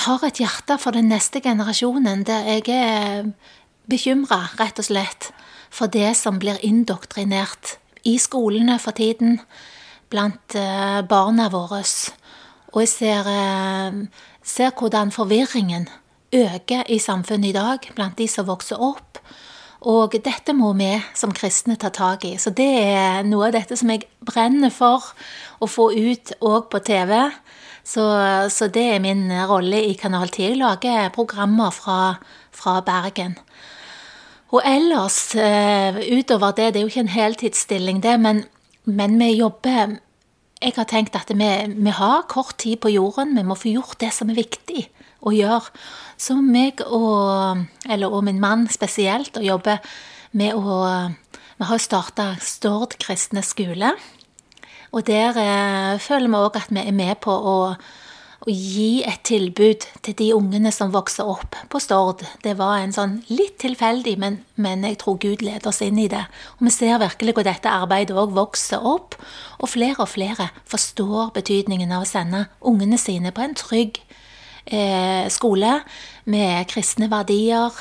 har 0.08 0.26
et 0.26 0.42
hjerte 0.42 0.80
for 0.82 0.98
den 0.98 1.06
neste 1.10 1.38
generasjonen, 1.42 2.26
der 2.26 2.50
jeg 2.50 2.66
er 2.74 3.30
bekymra, 3.90 4.48
rett 4.58 4.78
og 4.80 4.88
slett, 4.88 5.30
for 5.74 5.90
det 5.90 6.14
som 6.18 6.38
blir 6.38 6.60
indoktrinert 6.64 7.76
i 8.04 8.18
skolene 8.20 8.78
for 8.78 8.96
tiden 8.96 9.40
blant 10.12 10.54
eh, 10.58 11.00
barna 11.08 11.48
våre. 11.52 11.82
Og 12.74 12.82
jeg 12.82 12.90
ser, 12.92 13.30
eh, 13.30 13.98
ser 14.42 14.74
hvordan 14.78 15.12
forvirringen 15.14 15.88
øker 16.34 16.84
i 16.90 16.98
samfunnet 16.98 17.52
i 17.52 17.56
dag 17.56 17.90
blant 17.94 18.18
de 18.18 18.28
som 18.28 18.46
vokser 18.46 18.80
opp. 18.80 19.18
Og 19.84 20.14
dette 20.24 20.54
må 20.56 20.72
vi 20.78 20.90
som 21.14 21.32
kristne 21.36 21.76
ta 21.76 21.90
tak 21.92 22.24
i. 22.24 22.36
Så 22.40 22.54
det 22.56 22.70
er 22.80 23.26
noe 23.28 23.50
av 23.50 23.56
dette 23.58 23.76
som 23.76 23.90
jeg 23.92 24.06
brenner 24.24 24.72
for 24.72 25.12
å 25.60 25.68
få 25.68 25.90
ut 25.92 26.32
òg 26.40 26.70
på 26.72 26.80
TV. 26.86 27.12
Så, 27.84 28.04
så, 28.48 28.70
det 28.72 28.84
er 28.94 29.02
min 29.04 29.28
rolle 29.44 29.82
i 29.90 29.92
Kanal 30.00 30.30
10. 30.30 30.40
Jeg 30.40 30.56
lager 30.56 31.12
programmer 31.12 31.74
fra, 31.74 32.16
fra 32.48 32.78
Bergen. 32.80 33.36
Og 34.54 34.62
ellers, 34.62 35.34
eh, 35.34 35.96
utover 36.14 36.54
det, 36.54 36.72
det 36.74 36.80
er 36.80 36.84
jo 36.84 36.92
ikke 36.92 37.06
en 37.08 37.16
heltidsstilling, 37.16 38.02
det, 38.04 38.14
men, 38.22 38.44
men 38.84 39.18
vi 39.18 39.34
jobber 39.40 39.98
Jeg 40.62 40.72
har 40.76 40.86
tenkt 40.88 41.16
at 41.18 41.28
vi, 41.28 41.48
vi, 41.76 41.90
har 41.90 42.22
kort 42.30 42.54
tid 42.62 42.78
på 42.80 42.88
jorden, 42.88 43.34
vi 43.36 43.42
må 43.44 43.56
få 43.58 43.68
gjort 43.74 43.98
det 44.00 44.12
som 44.14 44.30
er 44.30 44.38
viktig 44.38 44.86
å 45.26 45.32
gjøre. 45.34 45.74
Så 46.16 46.38
meg 46.40 46.80
og, 46.86 47.66
eller, 47.84 48.08
og 48.08 48.24
min 48.24 48.40
mann 48.40 48.68
spesielt, 48.70 49.36
og 49.36 49.44
jobber 49.44 49.82
med 50.32 50.54
å 50.54 51.10
Vi 51.58 51.66
har 51.68 51.78
starta 51.78 52.24
Stord 52.40 52.96
kristne 52.98 53.42
skole. 53.42 53.92
Og 54.94 55.04
der 55.06 55.36
eh, 55.38 56.00
føler 56.00 56.30
vi 56.30 56.40
òg 56.40 56.56
at 56.58 56.70
vi 56.70 56.80
er 56.80 56.94
med 56.94 57.18
på 57.22 57.34
å, 57.34 57.74
å 58.44 58.52
gi 58.52 59.02
et 59.08 59.22
tilbud 59.24 59.86
til 60.04 60.16
de 60.18 60.26
ungene 60.36 60.68
som 60.74 60.92
vokser 60.92 61.24
opp 61.28 61.56
på 61.72 61.80
Stord. 61.80 62.20
Det 62.44 62.52
var 62.58 62.82
en 62.82 62.92
sånn 62.92 63.14
litt 63.30 63.56
tilfeldig, 63.62 64.14
men, 64.20 64.36
men 64.60 64.84
jeg 64.84 64.98
tror 65.00 65.16
Gud 65.22 65.44
leder 65.44 65.70
oss 65.70 65.80
inn 65.84 66.00
i 66.02 66.10
det. 66.12 66.26
Og 66.58 66.66
vi 66.68 66.72
ser 66.74 67.00
virkelig 67.00 67.36
hvor 67.38 67.46
dette 67.48 67.72
arbeidet 67.72 68.18
òg 68.20 68.34
vokser 68.36 68.84
opp, 68.84 69.16
og 69.60 69.72
flere 69.72 70.04
og 70.04 70.12
flere 70.12 70.50
forstår 70.68 71.32
betydningen 71.38 71.94
av 71.96 72.04
å 72.04 72.10
sende 72.10 72.44
ungene 72.60 73.00
sine 73.00 73.32
på 73.32 73.46
en 73.46 73.56
trygg 73.56 74.02
eh, 74.66 75.24
skole 75.32 75.78
med 76.28 76.68
kristne 76.68 77.08
verdier. 77.12 77.72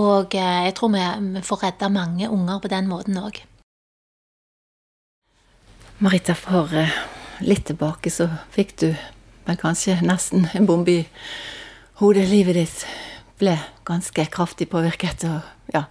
Og 0.00 0.34
eh, 0.38 0.64
jeg 0.70 0.76
tror 0.80 0.94
vi, 0.96 1.06
vi 1.36 1.44
får 1.44 1.64
redda 1.66 1.92
mange 1.92 2.32
unger 2.32 2.64
på 2.64 2.72
den 2.72 2.88
måten 2.88 3.20
òg. 3.20 3.44
Marita, 6.00 6.32
for 6.32 6.72
eh, 6.72 6.94
litt 7.44 7.66
tilbake 7.68 8.08
så 8.08 8.30
fikk 8.54 8.78
du 8.80 8.88
vel 9.50 9.58
kanskje 9.58 9.98
nesten 10.06 10.46
en 10.54 10.66
bombe 10.68 11.00
i 11.00 11.06
hodet. 12.00 12.28
Livet 12.30 12.58
ditt 12.58 12.84
ble 13.40 13.56
ganske 13.88 14.26
kraftig 14.32 14.68
påvirket, 14.70 15.24
og 15.26 15.74
ja. 15.74 15.86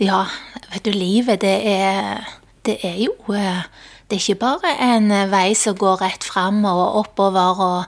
Ja, 0.00 0.24
vet 0.72 0.86
du, 0.86 0.90
livet 0.94 1.44
det 1.44 1.58
er 1.70 2.24
Det 2.64 2.78
er 2.82 2.96
jo 2.96 3.12
eh, 3.34 3.66
Det 4.08 4.16
er 4.16 4.22
ikke 4.22 4.40
bare 4.40 4.70
en 4.80 5.10
vei 5.30 5.54
som 5.54 5.76
går 5.76 6.00
rett 6.00 6.24
fram 6.24 6.64
og 6.64 6.96
oppover 7.04 7.60
og, 7.60 7.84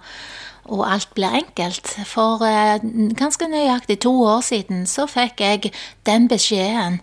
og 0.65 0.83
alt 0.93 1.15
blir 1.15 1.35
enkelt. 1.41 1.89
For 2.07 2.45
eh, 2.45 2.81
ganske 3.17 3.49
nøyaktig 3.49 3.99
to 4.05 4.13
år 4.25 4.41
siden 4.41 4.87
så 4.87 5.07
fikk 5.07 5.41
jeg 5.41 5.73
den 6.07 6.29
beskjeden 6.29 7.01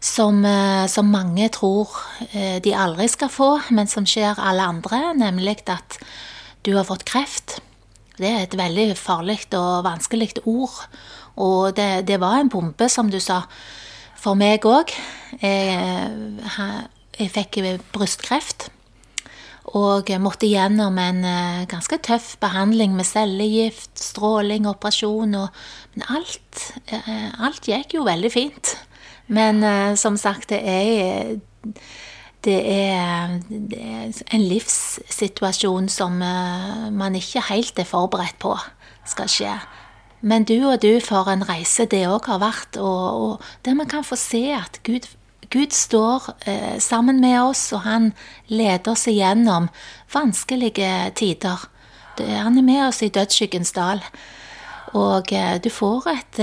som, 0.00 0.44
eh, 0.44 0.86
som, 0.86 1.06
mange 1.06 1.48
tror 1.48 1.90
de 2.32 2.74
aldri 2.74 3.06
skal 3.08 3.30
få, 3.30 3.60
men 3.70 3.86
som 3.86 4.06
skjer 4.06 4.38
alle 4.38 4.62
andre, 4.62 5.14
nemlig 5.14 5.62
at 5.66 5.98
du 6.62 6.74
har 6.76 6.86
fått 6.88 7.06
kreft. 7.08 7.60
Det 8.18 8.28
er 8.28 8.44
et 8.44 8.58
veldig 8.58 8.92
farlig 8.98 9.40
og 9.56 9.84
vanskelig 9.86 10.34
ord. 10.44 10.76
Og 11.40 11.72
det, 11.76 12.06
det, 12.08 12.20
var 12.20 12.40
en 12.40 12.52
bombe, 12.52 12.88
som 12.92 13.10
du 13.10 13.18
sa, 13.20 13.42
for 14.20 14.38
meg 14.38 14.66
òg. 14.68 14.92
Jeg, 15.40 15.80
jeg, 17.18 17.32
fikk 17.32 17.58
brystkreft. 17.94 18.68
Og 19.78 20.10
måtte 20.20 20.50
gjennom 20.50 20.98
en 20.98 21.20
eh, 21.24 21.64
ganske 21.70 21.96
tøff 22.02 22.34
behandling 22.42 22.96
med 22.98 23.06
cellegift, 23.06 23.94
stråling, 23.94 24.66
operasjon 24.68 25.36
og 25.38 25.62
Men 25.94 26.06
alt, 26.08 26.62
eh, 26.88 27.28
alt 27.38 27.68
gikk 27.68 27.94
jo 27.94 28.04
veldig 28.04 28.30
fint. 28.32 28.74
Men 29.28 29.62
eh, 29.62 29.94
som 29.94 30.16
sagt, 30.16 30.50
det 30.50 30.60
er 30.66 31.36
det 32.44 32.58
er, 32.66 33.38
det 33.48 33.78
er, 33.78 34.08
en 34.34 34.44
livssituasjon 34.50 35.88
som 35.92 36.18
uh, 36.18 36.88
man 36.90 37.14
ikke 37.14 37.44
helt 37.52 37.78
er 37.78 37.86
forberedt 37.86 38.38
på 38.42 38.56
skal 39.06 39.30
skje. 39.30 39.54
Men 40.22 40.46
du 40.46 40.56
og 40.70 40.82
du 40.82 41.00
for 41.02 41.30
en 41.30 41.42
reise 41.46 41.86
det 41.90 42.04
òg 42.06 42.28
har 42.30 42.38
vært, 42.42 42.78
og, 42.78 43.22
og, 43.22 43.48
der 43.66 43.74
man 43.78 43.90
kan 43.90 44.06
få 44.06 44.18
se 44.18 44.44
at 44.54 44.78
Gud, 44.86 45.08
Gud 45.50 45.74
står 45.74 46.28
eh, 46.46 46.78
sammen 46.78 47.18
med 47.20 47.40
oss, 47.42 47.64
og 47.74 47.82
han 47.82 48.12
leder 48.46 48.94
oss 48.94 49.08
igjennom 49.10 49.66
vanskelige 50.14 51.10
tider. 51.18 51.66
Det, 52.18 52.28
han 52.30 52.58
er 52.58 52.66
med 52.66 52.84
oss 52.86 53.02
i 53.02 53.10
dødsskyggens 53.10 53.74
dal. 53.74 54.04
Og 54.94 55.34
eh, 55.34 55.58
du 55.58 55.70
får 55.74 56.06
et, 56.14 56.42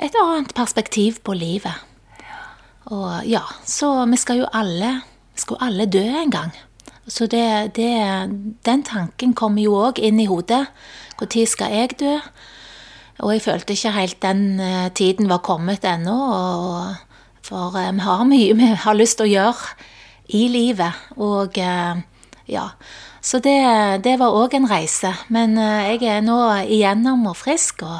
et 0.00 0.18
annet 0.24 0.56
perspektiv 0.56 1.20
på 1.24 1.36
livet. 1.36 1.85
Og 2.86 3.26
ja, 3.26 3.42
så 3.66 3.90
vi 4.06 4.18
skal 4.20 4.44
jo 4.44 4.48
alle, 4.54 5.00
skal 5.34 5.58
alle 5.66 5.88
dø 5.90 6.04
en 6.04 6.30
gang. 6.30 6.52
Så 7.08 7.26
det, 7.30 7.76
det, 7.76 7.90
den 8.66 8.82
tanken 8.86 9.34
kommer 9.34 9.62
jo 9.62 9.74
òg 9.78 9.98
inn 10.02 10.20
i 10.22 10.26
hodet. 10.30 10.64
Når 11.18 11.46
skal 11.46 11.72
jeg 11.72 11.98
dø? 12.00 12.14
Og 13.24 13.32
jeg 13.32 13.42
følte 13.42 13.72
ikke 13.72 13.94
helt 13.94 14.22
den 14.22 14.60
uh, 14.60 14.88
tiden 14.94 15.28
var 15.28 15.42
kommet 15.42 15.84
ennå. 15.84 16.16
For 17.42 17.74
uh, 17.74 17.92
vi 17.94 18.04
har 18.04 18.24
mye 18.28 18.56
vi 18.58 18.72
har 18.84 18.98
lyst 18.98 19.18
til 19.18 19.26
å 19.26 19.34
gjøre 19.34 19.76
i 20.34 20.46
livet. 20.52 21.06
Og 21.16 21.58
uh, 21.58 22.02
ja. 22.46 22.66
Så 23.22 23.38
det, 23.42 23.58
det 24.04 24.18
var 24.20 24.34
òg 24.34 24.54
en 24.54 24.68
reise. 24.70 25.10
Men 25.28 25.58
jeg 25.58 26.04
er 26.06 26.20
nå 26.22 26.38
igjennom 26.62 27.24
og 27.26 27.34
frisk, 27.34 27.82
og 27.82 27.98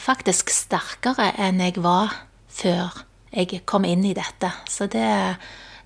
faktisk 0.00 0.48
sterkere 0.48 1.28
enn 1.36 1.60
jeg 1.60 1.76
var 1.84 2.14
før 2.48 3.04
jeg 3.34 3.64
kom 3.66 3.86
inn 3.88 4.04
i 4.06 4.14
dette. 4.16 4.50
Så 4.70 4.86
det 4.90 5.08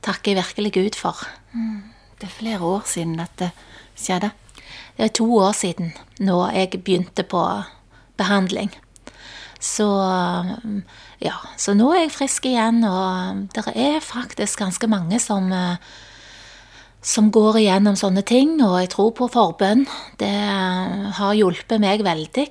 takker 0.04 0.34
jeg 0.34 0.42
virkelig 0.42 0.72
Gud 0.76 0.98
for. 0.98 1.22
Mm. 1.52 1.94
Det 2.18 2.28
er 2.28 2.34
flere 2.34 2.60
år 2.66 2.84
siden 2.86 3.18
dette 3.18 3.52
skjedde? 3.98 4.32
Det 4.98 5.06
er 5.06 5.14
to 5.14 5.26
år 5.38 5.54
siden 5.54 5.92
nå 6.22 6.42
jeg 6.52 6.82
begynte 6.82 7.24
på 7.26 7.42
behandling. 8.18 8.72
Så 9.58 9.86
ja, 11.22 11.34
så 11.58 11.74
nå 11.74 11.88
er 11.94 12.04
jeg 12.04 12.14
frisk 12.14 12.46
igjen, 12.46 12.84
og 12.86 13.48
det 13.54 13.64
er 13.74 13.98
faktisk 14.04 14.62
ganske 14.62 14.90
mange 14.90 15.18
som 15.22 15.50
som 17.08 17.28
går 17.30 17.60
igjennom 17.60 17.94
sånne 17.96 18.24
ting, 18.26 18.56
og 18.58 18.80
jeg 18.82 18.90
tror 18.92 19.12
på 19.16 19.28
forbønn. 19.30 19.84
Det 20.18 20.34
har 21.18 21.36
hjulpet 21.38 21.80
meg 21.80 22.02
veldig. 22.04 22.48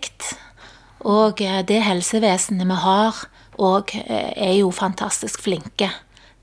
Og 1.07 1.43
det 1.67 1.81
helsevesenet 1.83 2.65
vi 2.69 2.77
har, 2.81 3.19
og 3.57 3.93
er 3.95 4.53
jo 4.59 4.71
fantastisk 4.71 5.41
flinke 5.45 5.89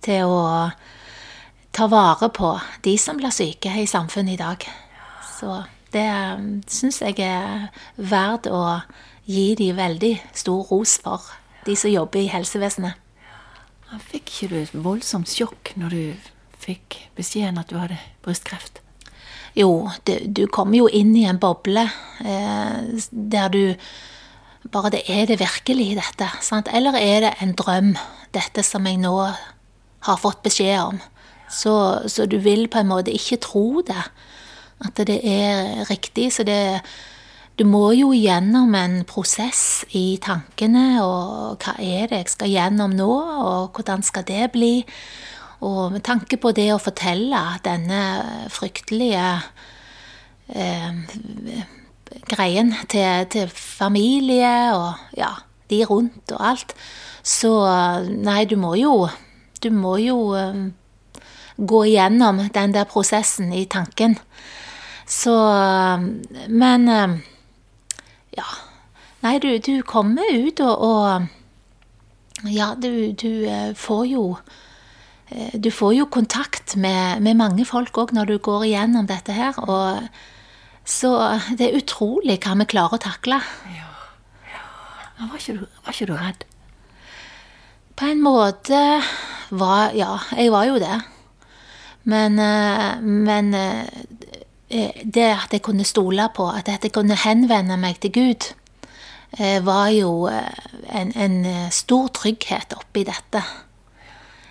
til 0.04 0.28
å 0.28 0.70
ta 1.74 1.86
vare 1.90 2.28
på 2.34 2.52
de 2.84 2.96
som 3.00 3.18
blir 3.18 3.34
syke 3.34 3.72
i 3.80 3.86
samfunnet 3.90 4.36
i 4.36 4.42
dag. 4.42 4.66
Så 5.38 5.62
det 5.94 6.08
syns 6.70 7.00
jeg 7.02 7.18
er 7.22 7.70
verdt 7.96 8.50
å 8.50 8.80
gi 9.26 9.54
de 9.58 9.72
veldig 9.74 10.14
stor 10.36 10.66
ros 10.70 10.98
for, 11.02 11.22
de 11.64 11.76
som 11.78 11.92
jobber 11.92 12.22
i 12.22 12.30
helsevesenet. 12.32 13.00
Fikk 14.10 14.30
ikke 14.30 14.48
du 14.50 14.56
et 14.58 14.72
voldsomt 14.74 15.30
sjokk 15.30 15.70
når 15.78 15.94
du 15.94 16.30
fikk 16.58 16.96
beskjeden 17.18 17.60
at 17.60 17.70
du 17.70 17.78
hadde 17.78 17.98
brystkreft? 18.24 18.80
Jo, 19.54 19.90
du, 20.02 20.16
du 20.26 20.46
kommer 20.50 20.80
jo 20.80 20.88
inn 20.90 21.12
i 21.14 21.28
en 21.30 21.38
boble 21.38 21.84
eh, 22.26 23.04
der 23.10 23.52
du 23.54 23.62
bare 24.72 24.92
det 24.94 25.02
er 25.10 25.26
det 25.28 25.40
virkelig, 25.40 25.94
dette? 25.98 26.28
Sant? 26.44 26.68
Eller 26.72 26.96
er 26.98 27.26
det 27.26 27.32
en 27.42 27.54
drøm, 27.56 27.94
dette 28.34 28.64
som 28.64 28.86
jeg 28.86 29.00
nå 29.02 29.14
har 30.04 30.20
fått 30.20 30.42
beskjed 30.44 30.78
om? 30.80 31.00
Så, 31.50 31.74
så 32.08 32.26
du 32.26 32.38
vil 32.42 32.66
på 32.68 32.80
en 32.80 32.90
måte 32.90 33.14
ikke 33.14 33.42
tro 33.44 33.82
det, 33.86 34.06
at 34.84 35.02
det 35.06 35.20
er 35.20 35.84
riktig. 35.90 36.32
Så 36.32 36.46
det 36.46 36.80
Du 37.54 37.62
må 37.64 37.92
jo 37.94 38.08
gjennom 38.10 38.74
en 38.74 39.04
prosess 39.06 39.84
i 39.94 40.18
tankene, 40.18 40.98
og 41.04 41.62
hva 41.62 41.76
er 41.78 42.08
det 42.10 42.18
jeg 42.18 42.32
skal 42.32 42.50
gjennom 42.50 42.96
nå, 42.98 43.12
og 43.46 43.70
hvordan 43.76 44.02
skal 44.02 44.24
det 44.26 44.48
bli? 44.50 44.82
Og 45.62 45.92
med 45.92 46.02
tanke 46.02 46.34
på 46.36 46.50
det 46.50 46.72
å 46.74 46.82
fortelle 46.82 47.38
denne 47.62 48.00
fryktelige 48.50 49.28
eh, 50.50 50.98
greien 52.28 52.74
til, 52.88 53.26
til, 53.30 53.50
familie 53.50 54.74
og 54.74 54.94
ja, 55.16 55.32
de 55.70 55.84
rundt 55.84 56.32
og 56.32 56.46
alt. 56.50 56.74
Så 57.24 57.50
nei, 58.08 58.44
du 58.44 58.56
må 58.60 58.74
jo 58.76 59.08
Du 59.64 59.70
må 59.72 59.96
jo 59.96 60.36
um, 60.36 60.74
gå 61.56 61.84
igjennom 61.88 62.42
den 62.52 62.74
der 62.74 62.84
prosessen 62.84 63.52
i 63.52 63.64
tanken. 63.64 64.18
Så 65.06 65.32
Men 66.48 66.88
um, 66.88 67.22
ja. 68.36 68.44
Nei, 69.22 69.38
du, 69.38 69.56
du 69.58 69.80
kommer 69.82 70.22
ut 70.34 70.60
og, 70.60 70.78
og 70.78 71.26
Ja, 72.52 72.74
du, 72.76 73.12
du 73.12 73.48
uh, 73.48 73.72
får 73.74 74.04
jo 74.04 74.36
uh, 75.32 75.54
du 75.56 75.70
får 75.70 75.94
jo 75.94 76.04
kontakt 76.04 76.76
med, 76.76 77.22
med 77.22 77.34
mange 77.34 77.64
folk 77.64 77.96
òg 77.96 78.12
når 78.12 78.24
du 78.24 78.38
går 78.38 78.64
igjennom 78.64 79.06
dette 79.08 79.32
her. 79.32 79.56
Og 79.64 80.04
så 80.84 81.14
det 81.56 81.70
er 81.70 81.78
utrolig 81.80 82.38
hva 82.44 82.56
vi 82.60 82.68
klarer 82.68 82.98
å 82.98 83.04
takle. 83.04 83.40
Ja. 83.72 83.90
ja. 84.52 84.64
Var, 85.22 85.38
ikke 85.38 85.56
du, 85.56 85.64
var 85.84 85.96
ikke 85.96 86.10
du 86.10 86.14
redd? 86.18 86.44
På 87.94 88.10
en 88.10 88.22
måte 88.24 88.78
var 89.54 89.92
Ja, 89.94 90.18
jeg 90.34 90.50
var 90.52 90.66
jo 90.66 90.78
det. 90.82 90.96
Men, 92.04 92.38
eh, 92.38 93.00
men 93.00 93.54
eh, 93.54 95.02
det 95.04 95.28
at 95.30 95.52
jeg 95.52 95.62
kunne 95.64 95.86
stole 95.88 96.28
på, 96.36 96.48
at 96.52 96.68
jeg 96.68 96.92
kunne 96.92 97.16
henvende 97.16 97.78
meg 97.80 98.00
til 98.02 98.12
Gud, 98.12 98.50
eh, 99.38 99.60
var 99.64 99.88
jo 99.94 100.26
en, 100.28 101.12
en 101.16 101.70
stor 101.72 102.10
trygghet 102.12 102.76
oppi 102.76 103.06
dette. 103.08 103.40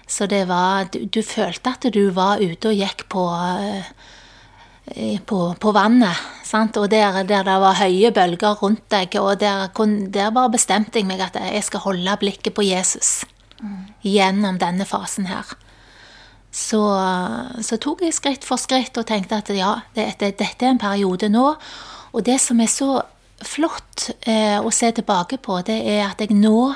Så 0.07 0.25
det 0.29 0.47
var 0.49 0.89
du, 0.93 1.05
du, 1.05 1.21
følte 1.21 1.75
at 1.75 1.85
du 1.93 2.09
var 2.13 2.41
ute 2.41 2.71
og 2.71 2.79
gikk 2.79 3.05
på 3.09 3.27
på, 5.25 5.39
på 5.59 5.71
vannet. 5.75 6.19
Sant? 6.43 6.77
Og 6.77 6.89
der, 6.91 7.23
der, 7.23 7.45
det 7.47 7.59
var 7.63 7.79
høye 7.79 8.11
bølger 8.13 8.57
rundt 8.61 8.85
deg, 8.91 9.15
og 9.21 9.39
der, 9.39 9.69
der 10.13 10.33
bare 10.35 10.53
bestemte 10.53 10.99
jeg 10.99 11.07
meg 11.09 11.23
at 11.23 11.39
jeg 11.39 11.63
skal 11.63 11.85
holde 11.85 12.17
blikket 12.19 12.53
på 12.53 12.65
Jesus 12.67 13.23
mm. 13.61 14.03
gjennom 14.03 14.59
denne 14.61 14.85
fasen 14.85 15.29
her. 15.31 15.55
så, 16.53 16.83
så, 17.61 17.77
tok 17.81 18.03
jeg 18.05 18.13
skritt 18.13 18.43
for 18.45 18.61
skritt 18.61 18.97
og 18.97 19.07
tenkte 19.09 19.39
at 19.41 19.49
ja, 19.55 19.79
det, 19.95 20.19
det, 20.19 20.35
dette 20.37 20.65
er 20.65 20.75
en 20.75 20.81
periode 20.81 21.29
nå. 21.29 21.55
Og 22.13 22.25
det 22.25 22.37
som 22.41 22.59
er 22.61 22.69
så 22.69 23.01
flott 23.43 24.11
eh, 24.29 24.59
å 24.61 24.69
se 24.71 24.91
tilbake 24.93 25.39
på, 25.41 25.61
det 25.65 25.79
er 25.89 26.05
at 26.05 26.21
jeg 26.21 26.35
nå, 26.37 26.73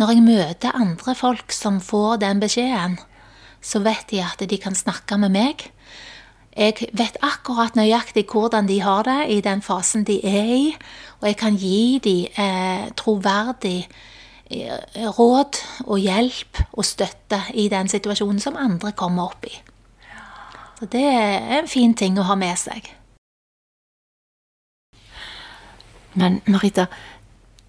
når 0.00 0.12
jeg 0.12 0.24
møter 0.24 0.78
andre 0.78 1.14
folk 1.14 1.52
som 1.52 1.80
får 1.84 2.22
den 2.24 2.40
beskjeden, 2.40 2.96
så 3.60 3.82
vet 3.84 4.08
de 4.10 4.22
at 4.24 4.40
de 4.40 4.58
kan 4.60 4.76
snakke 4.76 5.18
med 5.20 5.34
meg. 5.34 5.66
Jeg 6.56 6.88
vet 6.96 7.16
akkurat 7.20 7.76
nøyaktig 7.76 8.24
hvordan 8.32 8.68
de 8.68 8.80
har 8.80 9.02
det 9.04 9.18
i 9.28 9.40
den 9.44 9.60
fasen 9.62 10.06
de 10.08 10.20
er 10.24 10.52
i, 10.56 10.76
og 11.20 11.28
jeg 11.28 11.36
kan 11.36 11.56
gi 11.60 11.98
dem 12.04 12.44
eh, 12.44 12.86
troverdig 12.96 13.88
Eh, 14.50 15.08
råd 15.18 15.58
og 15.90 15.98
hjelp 15.98 16.60
og 16.72 16.84
støtte 16.86 17.40
i 17.58 17.66
den 17.68 17.88
situasjonen 17.90 18.38
som 18.38 18.54
andre 18.56 18.92
kommer 18.94 19.32
opp 19.32 19.46
i. 19.48 19.54
Så 20.78 20.86
det 20.92 21.02
er 21.02 21.58
en 21.58 21.68
fin 21.68 21.94
ting 21.98 22.14
å 22.18 22.26
ha 22.28 22.36
med 22.38 22.54
seg. 22.60 22.92
Men 26.14 26.38
Marita, 26.46 26.86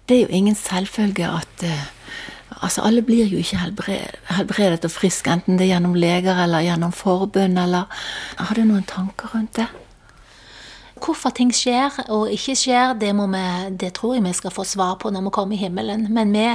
det 0.06 0.16
er 0.16 0.22
jo 0.22 0.38
ingen 0.38 0.54
selvfølge 0.54 1.26
at 1.26 1.64
uh, 1.66 1.82
Altså, 2.48 2.82
alle 2.82 3.02
blir 3.04 3.28
jo 3.28 3.38
ikke 3.38 3.58
helbredet, 3.60 4.16
helbredet 4.32 4.86
og 4.88 4.90
friske, 4.90 5.30
enten 5.30 5.58
det 5.58 5.66
er 5.66 5.74
gjennom 5.74 5.94
leger 5.98 6.40
eller 6.42 6.64
gjennom 6.64 6.92
forbund, 6.92 7.58
eller 7.58 7.84
Har 8.38 8.54
du 8.54 8.64
noen 8.64 8.86
tanker 8.88 9.34
rundt 9.34 9.56
det? 9.56 9.68
Hvorfor 10.98 11.30
ting 11.30 11.52
skjer 11.54 11.94
og 12.08 12.32
ikke 12.32 12.56
skjer, 12.58 12.96
det, 12.98 13.12
vi, 13.14 13.44
det, 13.78 13.92
tror 13.94 14.14
jeg 14.16 14.24
vi 14.24 14.32
skal 14.32 14.50
få 14.50 14.64
svar 14.64 14.96
på 14.98 15.10
når 15.10 15.28
vi 15.28 15.30
kommer 15.30 15.54
i 15.54 15.60
himmelen. 15.60 16.08
Men 16.12 16.32
vi 16.32 16.48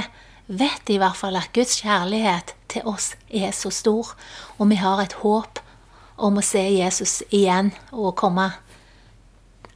vet 0.46 0.90
i 0.90 0.98
hvert 1.00 1.16
fall 1.16 1.36
at 1.36 1.52
Guds 1.54 1.80
kjærlighet 1.80 2.54
til 2.68 2.84
oss 2.84 3.14
er 3.30 3.54
så 3.56 3.70
stor, 3.70 4.12
og 4.58 4.68
vi 4.70 4.76
har 4.76 5.00
et 5.00 5.16
håp 5.22 5.62
om 6.16 6.38
å 6.38 6.44
se 6.44 6.60
Jesus 6.60 7.22
igjen 7.30 7.72
og 7.92 8.14
komme 8.20 8.50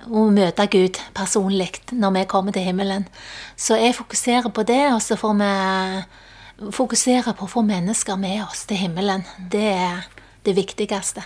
og 0.09 0.33
møte 0.37 0.67
Gud 0.73 0.99
personlig 1.15 1.71
når 1.93 2.15
vi 2.17 2.25
kommer 2.31 2.53
til 2.53 2.67
himmelen. 2.67 3.09
Så 3.57 3.77
jeg 3.77 3.95
fokuserer 3.95 4.49
på 4.49 4.63
det, 4.63 4.93
og 4.93 5.03
så 5.03 5.17
får 5.17 5.35
vi 5.39 6.71
fokusere 6.75 7.35
på 7.39 7.47
å 7.47 7.53
få 7.53 7.63
mennesker 7.67 8.19
med 8.19 8.43
oss 8.49 8.67
til 8.67 8.81
himmelen. 8.83 9.25
Det 9.39 9.67
er 9.73 10.07
det 10.45 10.57
viktigste. 10.57 11.25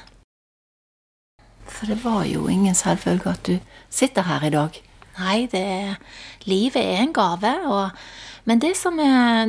For 1.73 1.89
det 1.89 2.03
var 2.05 2.25
jo 2.29 2.49
ingen 2.51 2.75
selvfølge 2.75 3.31
at 3.31 3.47
du 3.47 3.59
sitter 3.91 4.27
her 4.29 4.45
i 4.45 4.53
dag. 4.53 4.77
Nei, 5.19 5.47
det, 5.53 5.65
livet 6.49 6.83
er 6.83 7.03
en 7.03 7.15
gave. 7.17 7.53
Og, 7.69 7.91
men 8.45 8.61
det 8.61 8.75
som, 8.77 8.99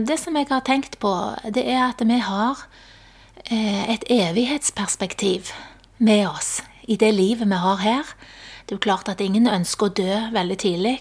det 0.07 0.19
som, 0.19 0.37
jeg 0.37 0.49
har 0.49 0.63
tenkt 0.67 0.99
på, 1.03 1.13
det 1.55 1.65
er 1.65 1.87
at 1.89 2.03
vi 2.03 2.19
har 2.19 2.65
eh, 3.49 3.93
et 3.95 4.07
evighetsperspektiv 4.11 5.51
med 5.97 6.27
oss 6.27 6.61
i 6.83 6.97
det 6.99 7.13
livet 7.15 7.47
vi 7.47 7.59
har 7.59 7.83
her. 7.83 8.15
Det 8.63 8.75
er 8.75 8.79
jo 8.79 8.85
klart 8.85 9.09
at 9.11 9.21
ingen 9.21 9.49
ønsker 9.51 9.89
å 9.89 9.95
dø 9.97 10.19
veldig 10.33 10.57
tidlig. 10.63 10.97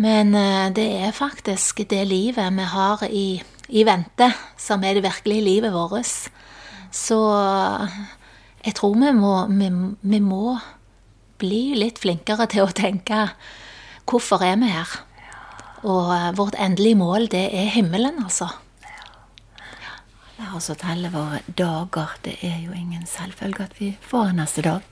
Men 0.00 0.34
eh, 0.34 0.68
det 0.72 0.88
er 1.06 1.16
faktisk 1.16 1.84
det 1.90 2.04
livet 2.08 2.54
vi 2.56 2.68
har 2.74 3.04
i, 3.08 3.26
i 3.68 3.84
vente, 3.84 4.30
som 4.56 4.84
er 4.84 4.96
det 4.96 5.04
virkelige 5.04 5.44
livet 5.44 5.74
vårt. 5.74 6.30
Så 6.92 7.18
jeg 8.64 8.74
tror 8.78 8.96
vi 9.00 9.12
må, 9.16 9.34
vi, 9.50 9.68
vi 10.00 10.20
må 10.20 10.56
bli 11.42 11.62
litt 11.78 12.00
flinkere 12.02 12.46
til 12.50 12.66
å 12.66 12.74
tenke 12.76 13.26
hvorfor 14.08 14.44
er 14.44 14.58
vi 14.60 14.70
her? 14.72 14.98
Og 15.82 16.12
eh, 16.14 16.28
vårt 16.38 16.58
endelige 16.60 17.00
mål, 17.00 17.28
det 17.32 17.48
er 17.50 17.72
himmelen, 17.74 18.22
altså. 18.22 18.48
La 20.38 20.56
oss 20.58 20.70
telle 20.78 21.10
våre 21.12 21.42
dager. 21.46 22.16
Det 22.24 22.36
er 22.42 22.58
jo 22.64 22.74
ingen 22.74 23.06
selvfølge 23.06 23.66
at 23.68 23.74
vi 23.78 23.92
får 24.02 24.32
neste 24.38 24.64
dag. 24.66 24.86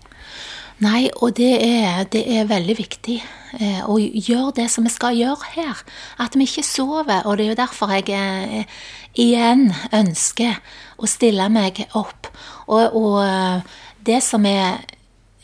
Nei, 0.81 1.11
og 1.21 1.35
det 1.37 1.53
er, 1.61 2.07
det 2.09 2.23
er 2.25 2.49
veldig 2.49 2.77
viktig 2.79 3.19
eh, 3.61 3.83
å 3.85 3.99
gjøre 4.01 4.55
det 4.63 4.69
som 4.73 4.87
vi 4.87 4.93
skal 4.95 5.19
gjøre 5.19 5.53
her. 5.53 5.83
At 6.17 6.39
vi 6.39 6.47
ikke 6.49 6.65
sover. 6.65 7.27
Og 7.29 7.37
det 7.37 7.45
er 7.45 7.51
jo 7.51 7.59
derfor 7.59 7.93
jeg 7.93 8.09
eh, 8.17 8.81
igjen 9.21 9.69
ønsker 9.93 10.57
å 10.97 11.09
stille 11.11 11.51
meg 11.53 11.83
opp 11.99 12.31
og, 12.71 12.97
og 12.97 13.21
eh, 13.25 13.77
det 14.07 14.23
som 14.25 14.47
er, 14.49 14.81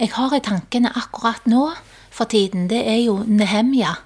jeg 0.01 0.13
har 0.15 0.35
i 0.37 0.43
tankene 0.45 0.93
akkurat 0.97 1.45
nå 1.51 1.69
for 2.11 2.25
tiden, 2.33 2.69
det 2.71 2.81
er 2.89 3.03
jo 3.05 3.19
Nehemja. 3.27 3.97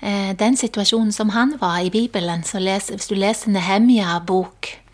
Eh, 0.00 0.32
den 0.38 0.56
situasjonen 0.56 1.12
som 1.12 1.34
han 1.34 1.56
var 1.60 1.82
i 1.84 1.90
Bibelen, 1.92 2.44
les, 2.62 2.88
hvis 2.88 3.10
du 3.10 3.14
leser 3.18 3.52
Nehemja-bok, 3.52 4.70
eh, 4.72 4.87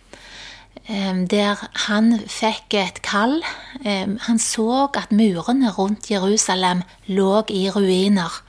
der 0.85 1.61
han 1.87 2.19
fikk 2.29 2.75
et 2.77 2.99
kall 3.01 3.39
Han 3.85 4.39
så 4.39 4.91
at 4.93 5.13
murene 5.13 5.71
rundt 5.73 6.11
Jerusalem 6.11 6.83
lå 7.07 7.43
i 7.49 7.71
ruiner. 7.73 8.43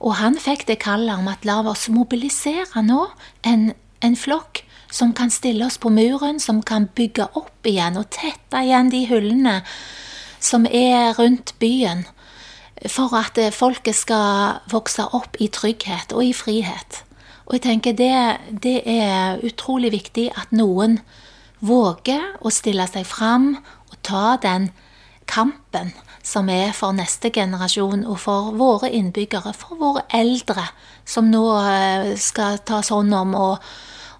Og 0.00 0.14
han 0.16 0.38
fikk 0.38 0.68
det 0.68 0.78
kallet 0.78 1.18
om 1.18 1.28
at 1.28 1.44
la 1.44 1.60
oss 1.66 1.88
mobilisere 1.88 2.82
nå 2.82 3.08
en, 3.42 3.72
en 4.00 4.16
flokk 4.16 4.62
som 4.90 5.12
kan 5.14 5.30
stille 5.30 5.66
oss 5.66 5.78
på 5.78 5.90
muren, 5.90 6.40
som 6.40 6.62
kan 6.62 6.88
bygge 6.94 7.28
opp 7.38 7.66
igjen 7.66 7.98
og 8.00 8.10
tette 8.14 8.64
igjen 8.64 8.90
de 8.90 9.04
hullene 9.10 9.60
som 10.40 10.66
er 10.66 11.12
rundt 11.18 11.54
byen, 11.60 12.06
for 12.88 13.12
at 13.18 13.38
eh, 13.38 13.52
folket 13.52 13.94
skal 13.94 14.60
vokse 14.72 15.04
opp 15.12 15.36
i 15.38 15.50
trygghet 15.52 16.14
og 16.16 16.24
i 16.24 16.32
frihet. 16.32 17.02
Og 17.46 17.58
jeg 17.58 17.66
tenker 17.66 17.96
det, 17.98 18.14
det 18.62 18.80
er 18.88 19.42
utrolig 19.44 19.92
viktig 19.92 20.30
at 20.38 20.54
noen 20.54 21.00
våger 21.60 22.36
å 22.40 22.52
stille 22.52 22.86
seg 22.88 23.06
fram 23.08 23.52
og 23.90 23.98
ta 24.06 24.36
den 24.42 24.70
kampen 25.30 25.92
som 26.26 26.50
er 26.52 26.74
for 26.76 26.92
neste 26.96 27.30
generasjon 27.32 28.02
og 28.04 28.18
for 28.20 28.50
våre 28.58 28.90
innbyggere, 28.92 29.54
for 29.56 29.78
våre 29.80 30.04
eldre, 30.14 30.66
som 31.08 31.30
nå 31.30 31.44
eh, 31.62 32.12
skal 32.20 32.60
tas 32.66 32.92
hånd 32.92 33.14
om. 33.14 33.34
og 33.34 33.70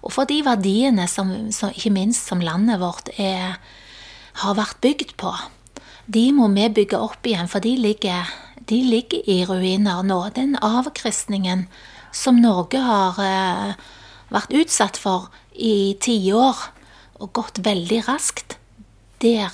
og 0.01 0.13
for 0.15 0.25
de 0.25 0.39
verdiene 0.45 1.07
som, 1.09 1.29
som 1.53 1.73
ikke 1.73 1.93
minst 1.93 2.29
som 2.29 2.41
landet 2.41 2.81
vårt 2.81 3.11
er, 3.21 3.59
har 4.41 4.57
vært 4.57 4.81
bygd 4.81 5.15
på. 5.21 5.33
De 6.11 6.31
må 6.33 6.47
vi 6.55 6.67
bygge 6.73 6.97
opp 6.97 7.27
igjen, 7.27 7.49
for 7.51 7.63
de 7.63 7.75
ligger, 7.77 8.29
de 8.57 8.81
ligger 8.81 9.29
i 9.29 9.43
ruiner 9.45 10.01
nå. 10.03 10.19
Den 10.33 10.57
avkristningen 10.57 11.67
som 12.11 12.41
Norge 12.41 12.81
har 12.81 13.21
eh, 13.21 13.73
vært 14.33 14.55
utsatt 14.57 14.97
for 14.99 15.29
i 15.53 15.93
tiår, 16.01 16.65
og 17.21 17.33
gått 17.37 17.61
veldig 17.65 18.01
raskt, 18.07 18.57
der 19.21 19.49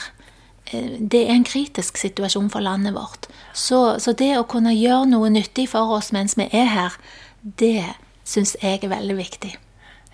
eh, 0.72 0.98
det 1.00 1.26
er 1.26 1.36
en 1.36 1.48
kritisk 1.48 2.00
situasjon 2.00 2.50
for 2.54 2.64
landet 2.64 2.96
vårt. 2.96 3.28
Så, 3.54 4.00
så, 4.00 4.14
det 4.14 4.34
å 4.40 4.48
kunne 4.50 4.76
gjøre 4.76 5.10
noe 5.12 5.32
nyttig 5.34 5.70
for 5.74 5.98
oss 5.98 6.14
mens 6.16 6.38
vi 6.40 6.48
er 6.56 6.70
her, 6.72 7.00
det 7.42 7.84
syns 8.28 8.56
jeg 8.62 8.84
er 8.84 8.92
veldig 8.92 9.18
viktig. 9.18 9.56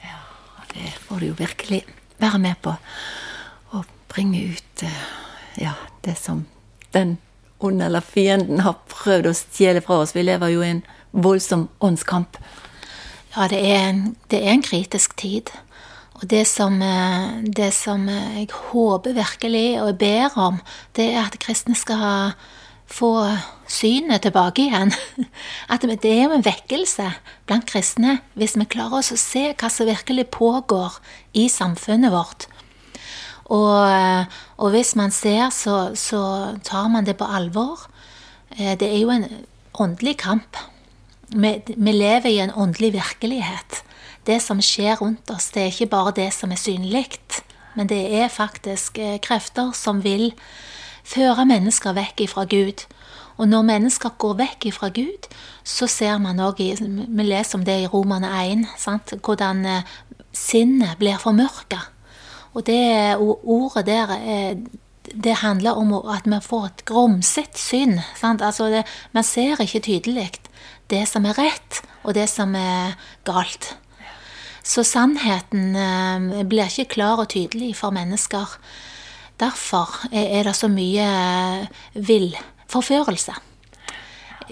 Ja, 0.03 0.21
Det 0.73 0.93
får 1.05 1.19
du 1.19 1.29
jo 1.31 1.37
virkelig 1.37 1.83
være 2.21 2.39
med 2.41 2.57
på. 2.61 2.75
Å 3.73 3.83
bringe 4.09 4.41
ut 4.53 4.83
eh, 4.85 5.05
ja, 5.61 5.77
det 6.05 6.17
som 6.17 6.45
den 6.93 7.17
onde 7.63 7.85
eller 7.85 8.03
fienden 8.03 8.59
har 8.65 8.81
prøvd 8.91 9.29
å 9.29 9.37
stjele 9.37 9.81
fra 9.81 10.01
oss. 10.03 10.15
Vi 10.15 10.25
lever 10.25 10.51
jo 10.53 10.63
i 10.63 10.71
en 10.75 10.83
voldsom 11.11 11.69
åndskamp. 11.79 12.37
Ja, 13.35 13.47
det 13.49 13.61
er 13.65 13.87
en, 13.87 14.01
det 14.29 14.43
er 14.43 14.53
en 14.53 14.65
kritisk 14.65 15.15
tid. 15.17 15.49
Og 16.23 16.29
det 16.31 16.45
som, 16.47 16.77
eh, 16.81 17.43
det 17.43 17.73
som, 17.75 18.07
jeg 18.07 18.47
håper 18.71 19.11
virkelig 19.11 19.81
og 19.81 19.89
jeg 19.91 19.97
ber 19.99 20.37
om, 20.39 20.61
det 20.95 21.09
er 21.11 21.25
at 21.25 21.35
kristne 21.35 21.75
skal 21.75 22.31
få 22.87 23.11
synet 23.67 24.23
tilbake 24.23 24.69
igjen. 24.69 24.93
At 25.73 25.83
det 25.83 26.07
er 26.07 26.23
jo 26.29 26.37
en 26.37 26.45
vekkelse 26.45 27.09
blant 27.49 27.67
kristne 27.67 28.21
hvis 28.39 28.55
vi 28.55 28.69
klarer 28.71 29.01
oss 29.01 29.11
å 29.11 29.19
se 29.19 29.49
hva 29.51 29.67
som 29.67 29.89
virkelig 29.89 30.29
pågår 30.31 30.95
i 31.35 31.49
samfunnet 31.51 32.13
vårt. 32.13 32.47
Og, 33.51 34.27
og 34.63 34.71
hvis 34.71 34.95
man 34.95 35.11
ser, 35.11 35.49
så, 35.51 35.91
så, 35.99 36.55
tar 36.63 36.87
man 36.87 37.03
det 37.03 37.17
på 37.19 37.27
alvor. 37.27 37.89
Eh, 38.55 38.77
det 38.79 38.87
er 38.87 39.01
jo 39.01 39.11
en 39.11 39.27
åndelig 39.75 40.21
kamp. 40.23 40.55
Vi, 41.33 41.57
vi 41.67 41.91
lever 41.91 42.31
i 42.31 42.39
en 42.45 42.55
åndelig 42.55 42.93
virkelighet. 42.95 43.83
Det 44.27 44.39
som 44.41 44.61
skjer 44.63 44.95
rundt 45.01 45.31
oss, 45.33 45.49
det 45.51 45.65
er 45.65 45.71
ikke 45.73 45.91
bare 45.91 46.13
det 46.15 46.29
som 46.33 46.51
er 46.51 46.59
synlig, 46.59 47.17
men 47.75 47.89
det 47.89 48.01
er 48.15 48.31
faktisk 48.31 48.99
eh, 49.01 49.19
krefter 49.19 49.73
som 49.75 50.03
vil 50.03 50.31
føre 51.03 51.45
mennesker 51.49 51.95
vekk 51.97 52.23
ifra 52.27 52.45
Gud. 52.47 52.85
Og 53.37 53.49
når 53.49 53.65
mennesker 53.67 54.13
går 54.21 54.37
vekk 54.39 54.67
ifra 54.69 54.91
Gud, 54.93 55.27
så 55.63 55.87
ser 55.89 56.19
man 56.21 56.39
òg 56.39 56.61
Vi 56.61 57.25
leser 57.25 57.57
om 57.57 57.65
det 57.65 57.79
i 57.81 57.89
Romane 57.89 58.29
1, 58.29 58.67
sant? 58.77 59.13
hvordan 59.25 59.65
eh, 59.65 59.83
sinnet 60.31 60.97
blir 60.99 61.17
formørka. 61.17 61.81
Og 62.53 62.65
det 62.65 63.17
ordet 63.17 63.85
der 63.85 64.15
eh, 64.21 64.55
det 65.13 65.35
handler 65.43 65.71
om 65.77 65.93
at 65.93 66.25
vi 66.25 66.39
får 66.41 66.65
et 66.65 66.85
grumsete 66.85 67.59
syn. 67.59 67.99
Altså 68.23 68.69
det, 68.69 68.83
man 69.11 69.23
ser 69.23 69.61
ikke 69.61 69.79
tydelig 69.79 70.31
det 70.89 71.07
som 71.07 71.25
er 71.25 71.37
rett, 71.37 71.81
og 72.03 72.15
det 72.15 72.29
som 72.29 72.55
er 72.55 72.95
galt. 73.25 73.75
Så 74.63 74.85
sannheten 74.87 75.75
eh, 75.75 76.43
blir 76.47 76.71
ikke 76.71 76.93
klar 76.95 77.21
og 77.23 77.31
tydelig 77.33 77.73
for 77.79 77.95
mennesker. 77.95 78.57
Derfor 79.41 80.05
er 80.13 80.45
det 80.45 80.53
så 80.55 80.69
mye 80.71 81.07
vill 81.93 82.31
forførelse 82.71 83.33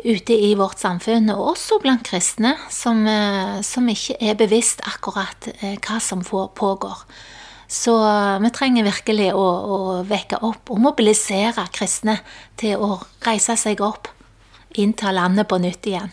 ute 0.02 0.34
i 0.34 0.54
vårt 0.56 0.80
samfunn, 0.80 1.28
og 1.34 1.52
også 1.52 1.78
blant 1.84 2.06
kristne, 2.08 2.54
som, 2.72 3.04
som 3.62 3.90
ikke 3.92 4.16
er 4.24 4.38
bevisst 4.40 4.80
akkurat 4.88 5.50
hva 5.84 5.98
som 6.02 6.24
pågår. 6.24 7.04
Så 7.68 7.94
vi 8.42 8.52
trenger 8.56 8.88
virkelig 8.88 9.30
å, 9.36 9.44
å 9.44 9.78
vekke 10.08 10.40
opp 10.48 10.72
og 10.72 10.82
mobilisere 10.88 11.68
kristne 11.76 12.18
til 12.60 12.80
å 12.80 12.98
reise 13.28 13.58
seg 13.60 13.84
opp 13.84 14.10
innta 14.80 15.12
landet 15.12 15.48
på 15.48 15.58
nytt 15.62 15.88
igjen. 15.88 16.12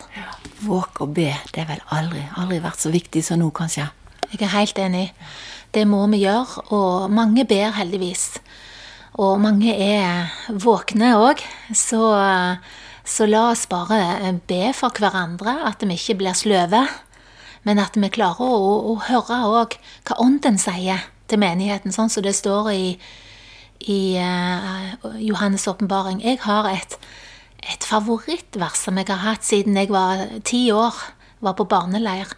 Våg 0.65 0.99
å 1.03 1.07
be, 1.07 1.31
det 1.53 1.63
har 1.63 1.69
vel 1.69 1.83
aldri, 1.95 2.23
aldri 2.37 2.59
vært 2.63 2.83
så 2.83 2.91
viktig 2.93 3.23
som 3.25 3.39
nå, 3.39 3.49
kanskje? 3.55 3.87
Jeg 4.29 4.43
er 4.45 4.53
helt 4.53 4.79
enig. 4.81 5.05
Det 5.73 5.85
må 5.87 6.01
vi 6.11 6.23
gjøre, 6.23 6.65
og 6.73 7.11
mange 7.13 7.45
ber 7.49 7.75
heldigvis. 7.77 8.39
Og 9.19 9.39
mange 9.41 9.73
er 9.73 10.29
våkne 10.49 11.11
òg, 11.19 11.41
så, 11.75 12.01
så, 13.03 13.27
la 13.29 13.49
oss 13.51 13.65
bare 13.69 14.33
be 14.49 14.69
for 14.77 14.95
hverandre, 14.95 15.57
at 15.67 15.83
vi 15.83 15.97
ikke 15.97 16.19
blir 16.21 16.37
sløve. 16.37 16.83
Men 17.67 17.81
at 17.81 17.97
vi 17.99 18.11
klarer 18.13 18.45
å, 18.45 18.93
å 18.93 18.99
høre 19.09 19.41
òg 19.49 19.75
hva 20.07 20.19
Ånden 20.23 20.57
sier 20.61 21.03
til 21.29 21.41
menigheten, 21.41 21.93
sånn 21.93 22.09
som 22.09 22.23
det 22.25 22.35
står 22.37 22.71
i, 22.73 22.85
i 23.91 24.01
uh, 24.17 24.95
Johannes' 25.19 25.67
åpenbaring. 25.69 26.23
Jeg 26.23 26.39
har 26.45 26.69
et 26.71 26.95
et 27.63 27.83
favorittvers 27.83 28.77
som 28.85 28.97
jeg 28.99 29.09
har 29.09 29.23
hatt 29.23 29.45
siden 29.45 29.77
jeg 29.77 29.91
var 29.91 30.25
ti 30.47 30.69
år, 30.71 30.95
var 31.39 31.55
på 31.57 31.67
barneleir. 31.69 32.31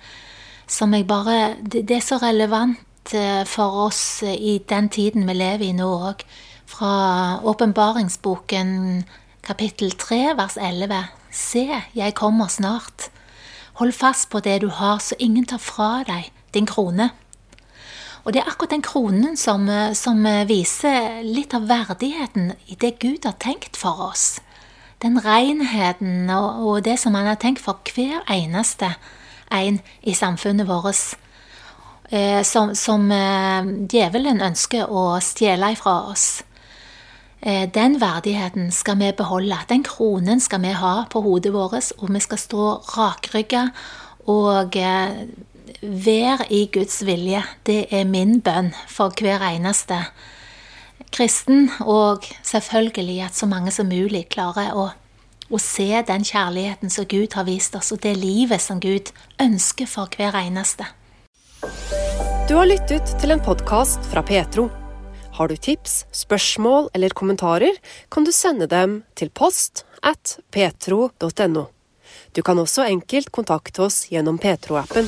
Som 0.67 0.93
jeg 0.93 1.07
bare 1.07 1.55
Det, 1.61 1.87
det 1.87 1.97
er 1.97 2.05
så 2.05 2.17
relevant 2.17 3.13
eh, 3.13 3.43
for 3.45 3.87
oss 3.87 4.23
i 4.23 4.61
den 4.69 4.89
tiden 4.89 5.27
vi 5.27 5.33
lever 5.33 5.65
i 5.65 5.73
nå 5.73 5.87
òg. 5.87 6.23
Fra 6.65 7.39
åpenbaringsboken 7.43 9.03
kapittel 9.43 9.91
3 9.91 10.37
vers 10.37 10.57
11. 10.57 11.09
Se, 11.31 11.81
jeg 11.95 12.15
kommer 12.15 12.47
snart. 12.47 13.09
Hold 13.73 13.91
fast 13.91 14.29
på 14.29 14.39
det 14.39 14.61
du 14.61 14.69
har, 14.69 14.99
så 14.99 15.15
ingen 15.19 15.45
tar 15.45 15.59
fra 15.59 16.03
deg 16.07 16.31
din 16.53 16.65
krone. 16.65 17.09
Og 18.23 18.33
det 18.33 18.41
er 18.41 18.51
akkurat 18.51 18.71
den 18.71 18.85
kronen 18.85 19.37
som, 19.37 19.67
eh, 19.69 19.93
som 19.93 20.23
viser 20.47 21.23
litt 21.23 21.53
av 21.53 21.67
verdigheten 21.67 22.53
i 22.67 22.75
det 22.75 22.99
Gud 22.99 23.25
har 23.25 23.35
tenkt 23.39 23.75
for 23.75 24.11
oss 24.11 24.39
den 25.01 25.17
renheten 25.25 26.29
og, 26.29 26.61
og, 26.65 26.83
det 26.85 26.99
som 26.99 27.15
han 27.17 27.29
har 27.29 27.39
tenkt 27.41 27.63
for 27.63 27.81
hver 27.95 28.21
eneste 28.31 28.93
en 29.51 29.81
i 30.07 30.13
samfunnet 30.15 30.67
vårt, 30.69 31.17
eh, 32.11 32.41
som, 32.47 32.75
som 32.75 33.09
eh, 33.11 33.67
djevelen 33.91 34.41
ønsker 34.41 34.87
å 34.87 35.19
stjele 35.23 35.73
ifra 35.75 35.97
oss. 36.11 36.43
Eh, 37.41 37.65
den 37.73 37.97
verdigheten 38.01 38.71
skal 38.71 38.99
vi 38.99 39.11
beholde. 39.17 39.57
Den 39.69 39.83
kronen 39.83 40.39
skal 40.39 40.61
vi 40.61 40.75
ha 40.77 41.05
på 41.09 41.21
hodet 41.25 41.53
vårt, 41.53 41.91
og 41.97 42.13
vi 42.13 42.21
skal 42.21 42.37
stå 42.37 42.67
rakrygga 42.93 43.69
og 44.29 44.77
eh, 44.77 45.25
være 45.81 46.45
i 46.53 46.67
Guds 46.73 47.01
vilje. 47.05 47.41
Det 47.65 47.87
er 47.89 48.05
min 48.05 48.39
bønn 48.41 48.71
for 48.87 49.13
hver 49.17 49.41
eneste 49.49 50.03
kristen, 51.11 51.69
og 51.81 52.25
selvfølgelig 52.47 53.19
at 53.27 53.37
så 53.37 53.49
mange 53.49 53.71
som 53.75 53.89
mulig 53.91 54.25
klarer 54.33 54.73
å, 54.77 54.89
å 55.51 55.61
se 55.61 55.89
den 56.07 56.25
kjærligheten 56.27 56.93
som 56.93 57.07
Gud 57.11 57.35
har 57.37 57.47
vist 57.49 57.75
oss, 57.75 57.91
og 57.93 58.01
det 58.05 58.15
livet 58.19 58.63
som 58.63 58.79
Gud 58.81 59.11
ønsker 59.41 59.89
for 59.89 60.11
hver 60.17 60.37
eneste. 60.39 60.87
Du 62.49 62.55
har 62.57 62.67
lyttet 62.67 63.13
til 63.21 63.31
en 63.35 63.43
podkast 63.43 64.07
fra 64.11 64.23
Petro. 64.25 64.69
Har 65.37 65.47
du 65.47 65.55
tips, 65.55 66.05
spørsmål 66.11 66.89
eller 66.93 67.13
kommentarer, 67.15 67.77
kan 68.11 68.25
du 68.27 68.33
sende 68.35 68.67
dem 68.67 69.03
til 69.15 69.31
post 69.31 69.85
at 70.03 70.39
petro.no. 70.51 71.67
Du 72.35 72.41
kan 72.41 72.59
også 72.59 72.87
enkelt 72.87 73.31
kontakte 73.31 73.85
oss 73.87 74.05
gjennom 74.11 74.39
Petro-appen. 74.41 75.07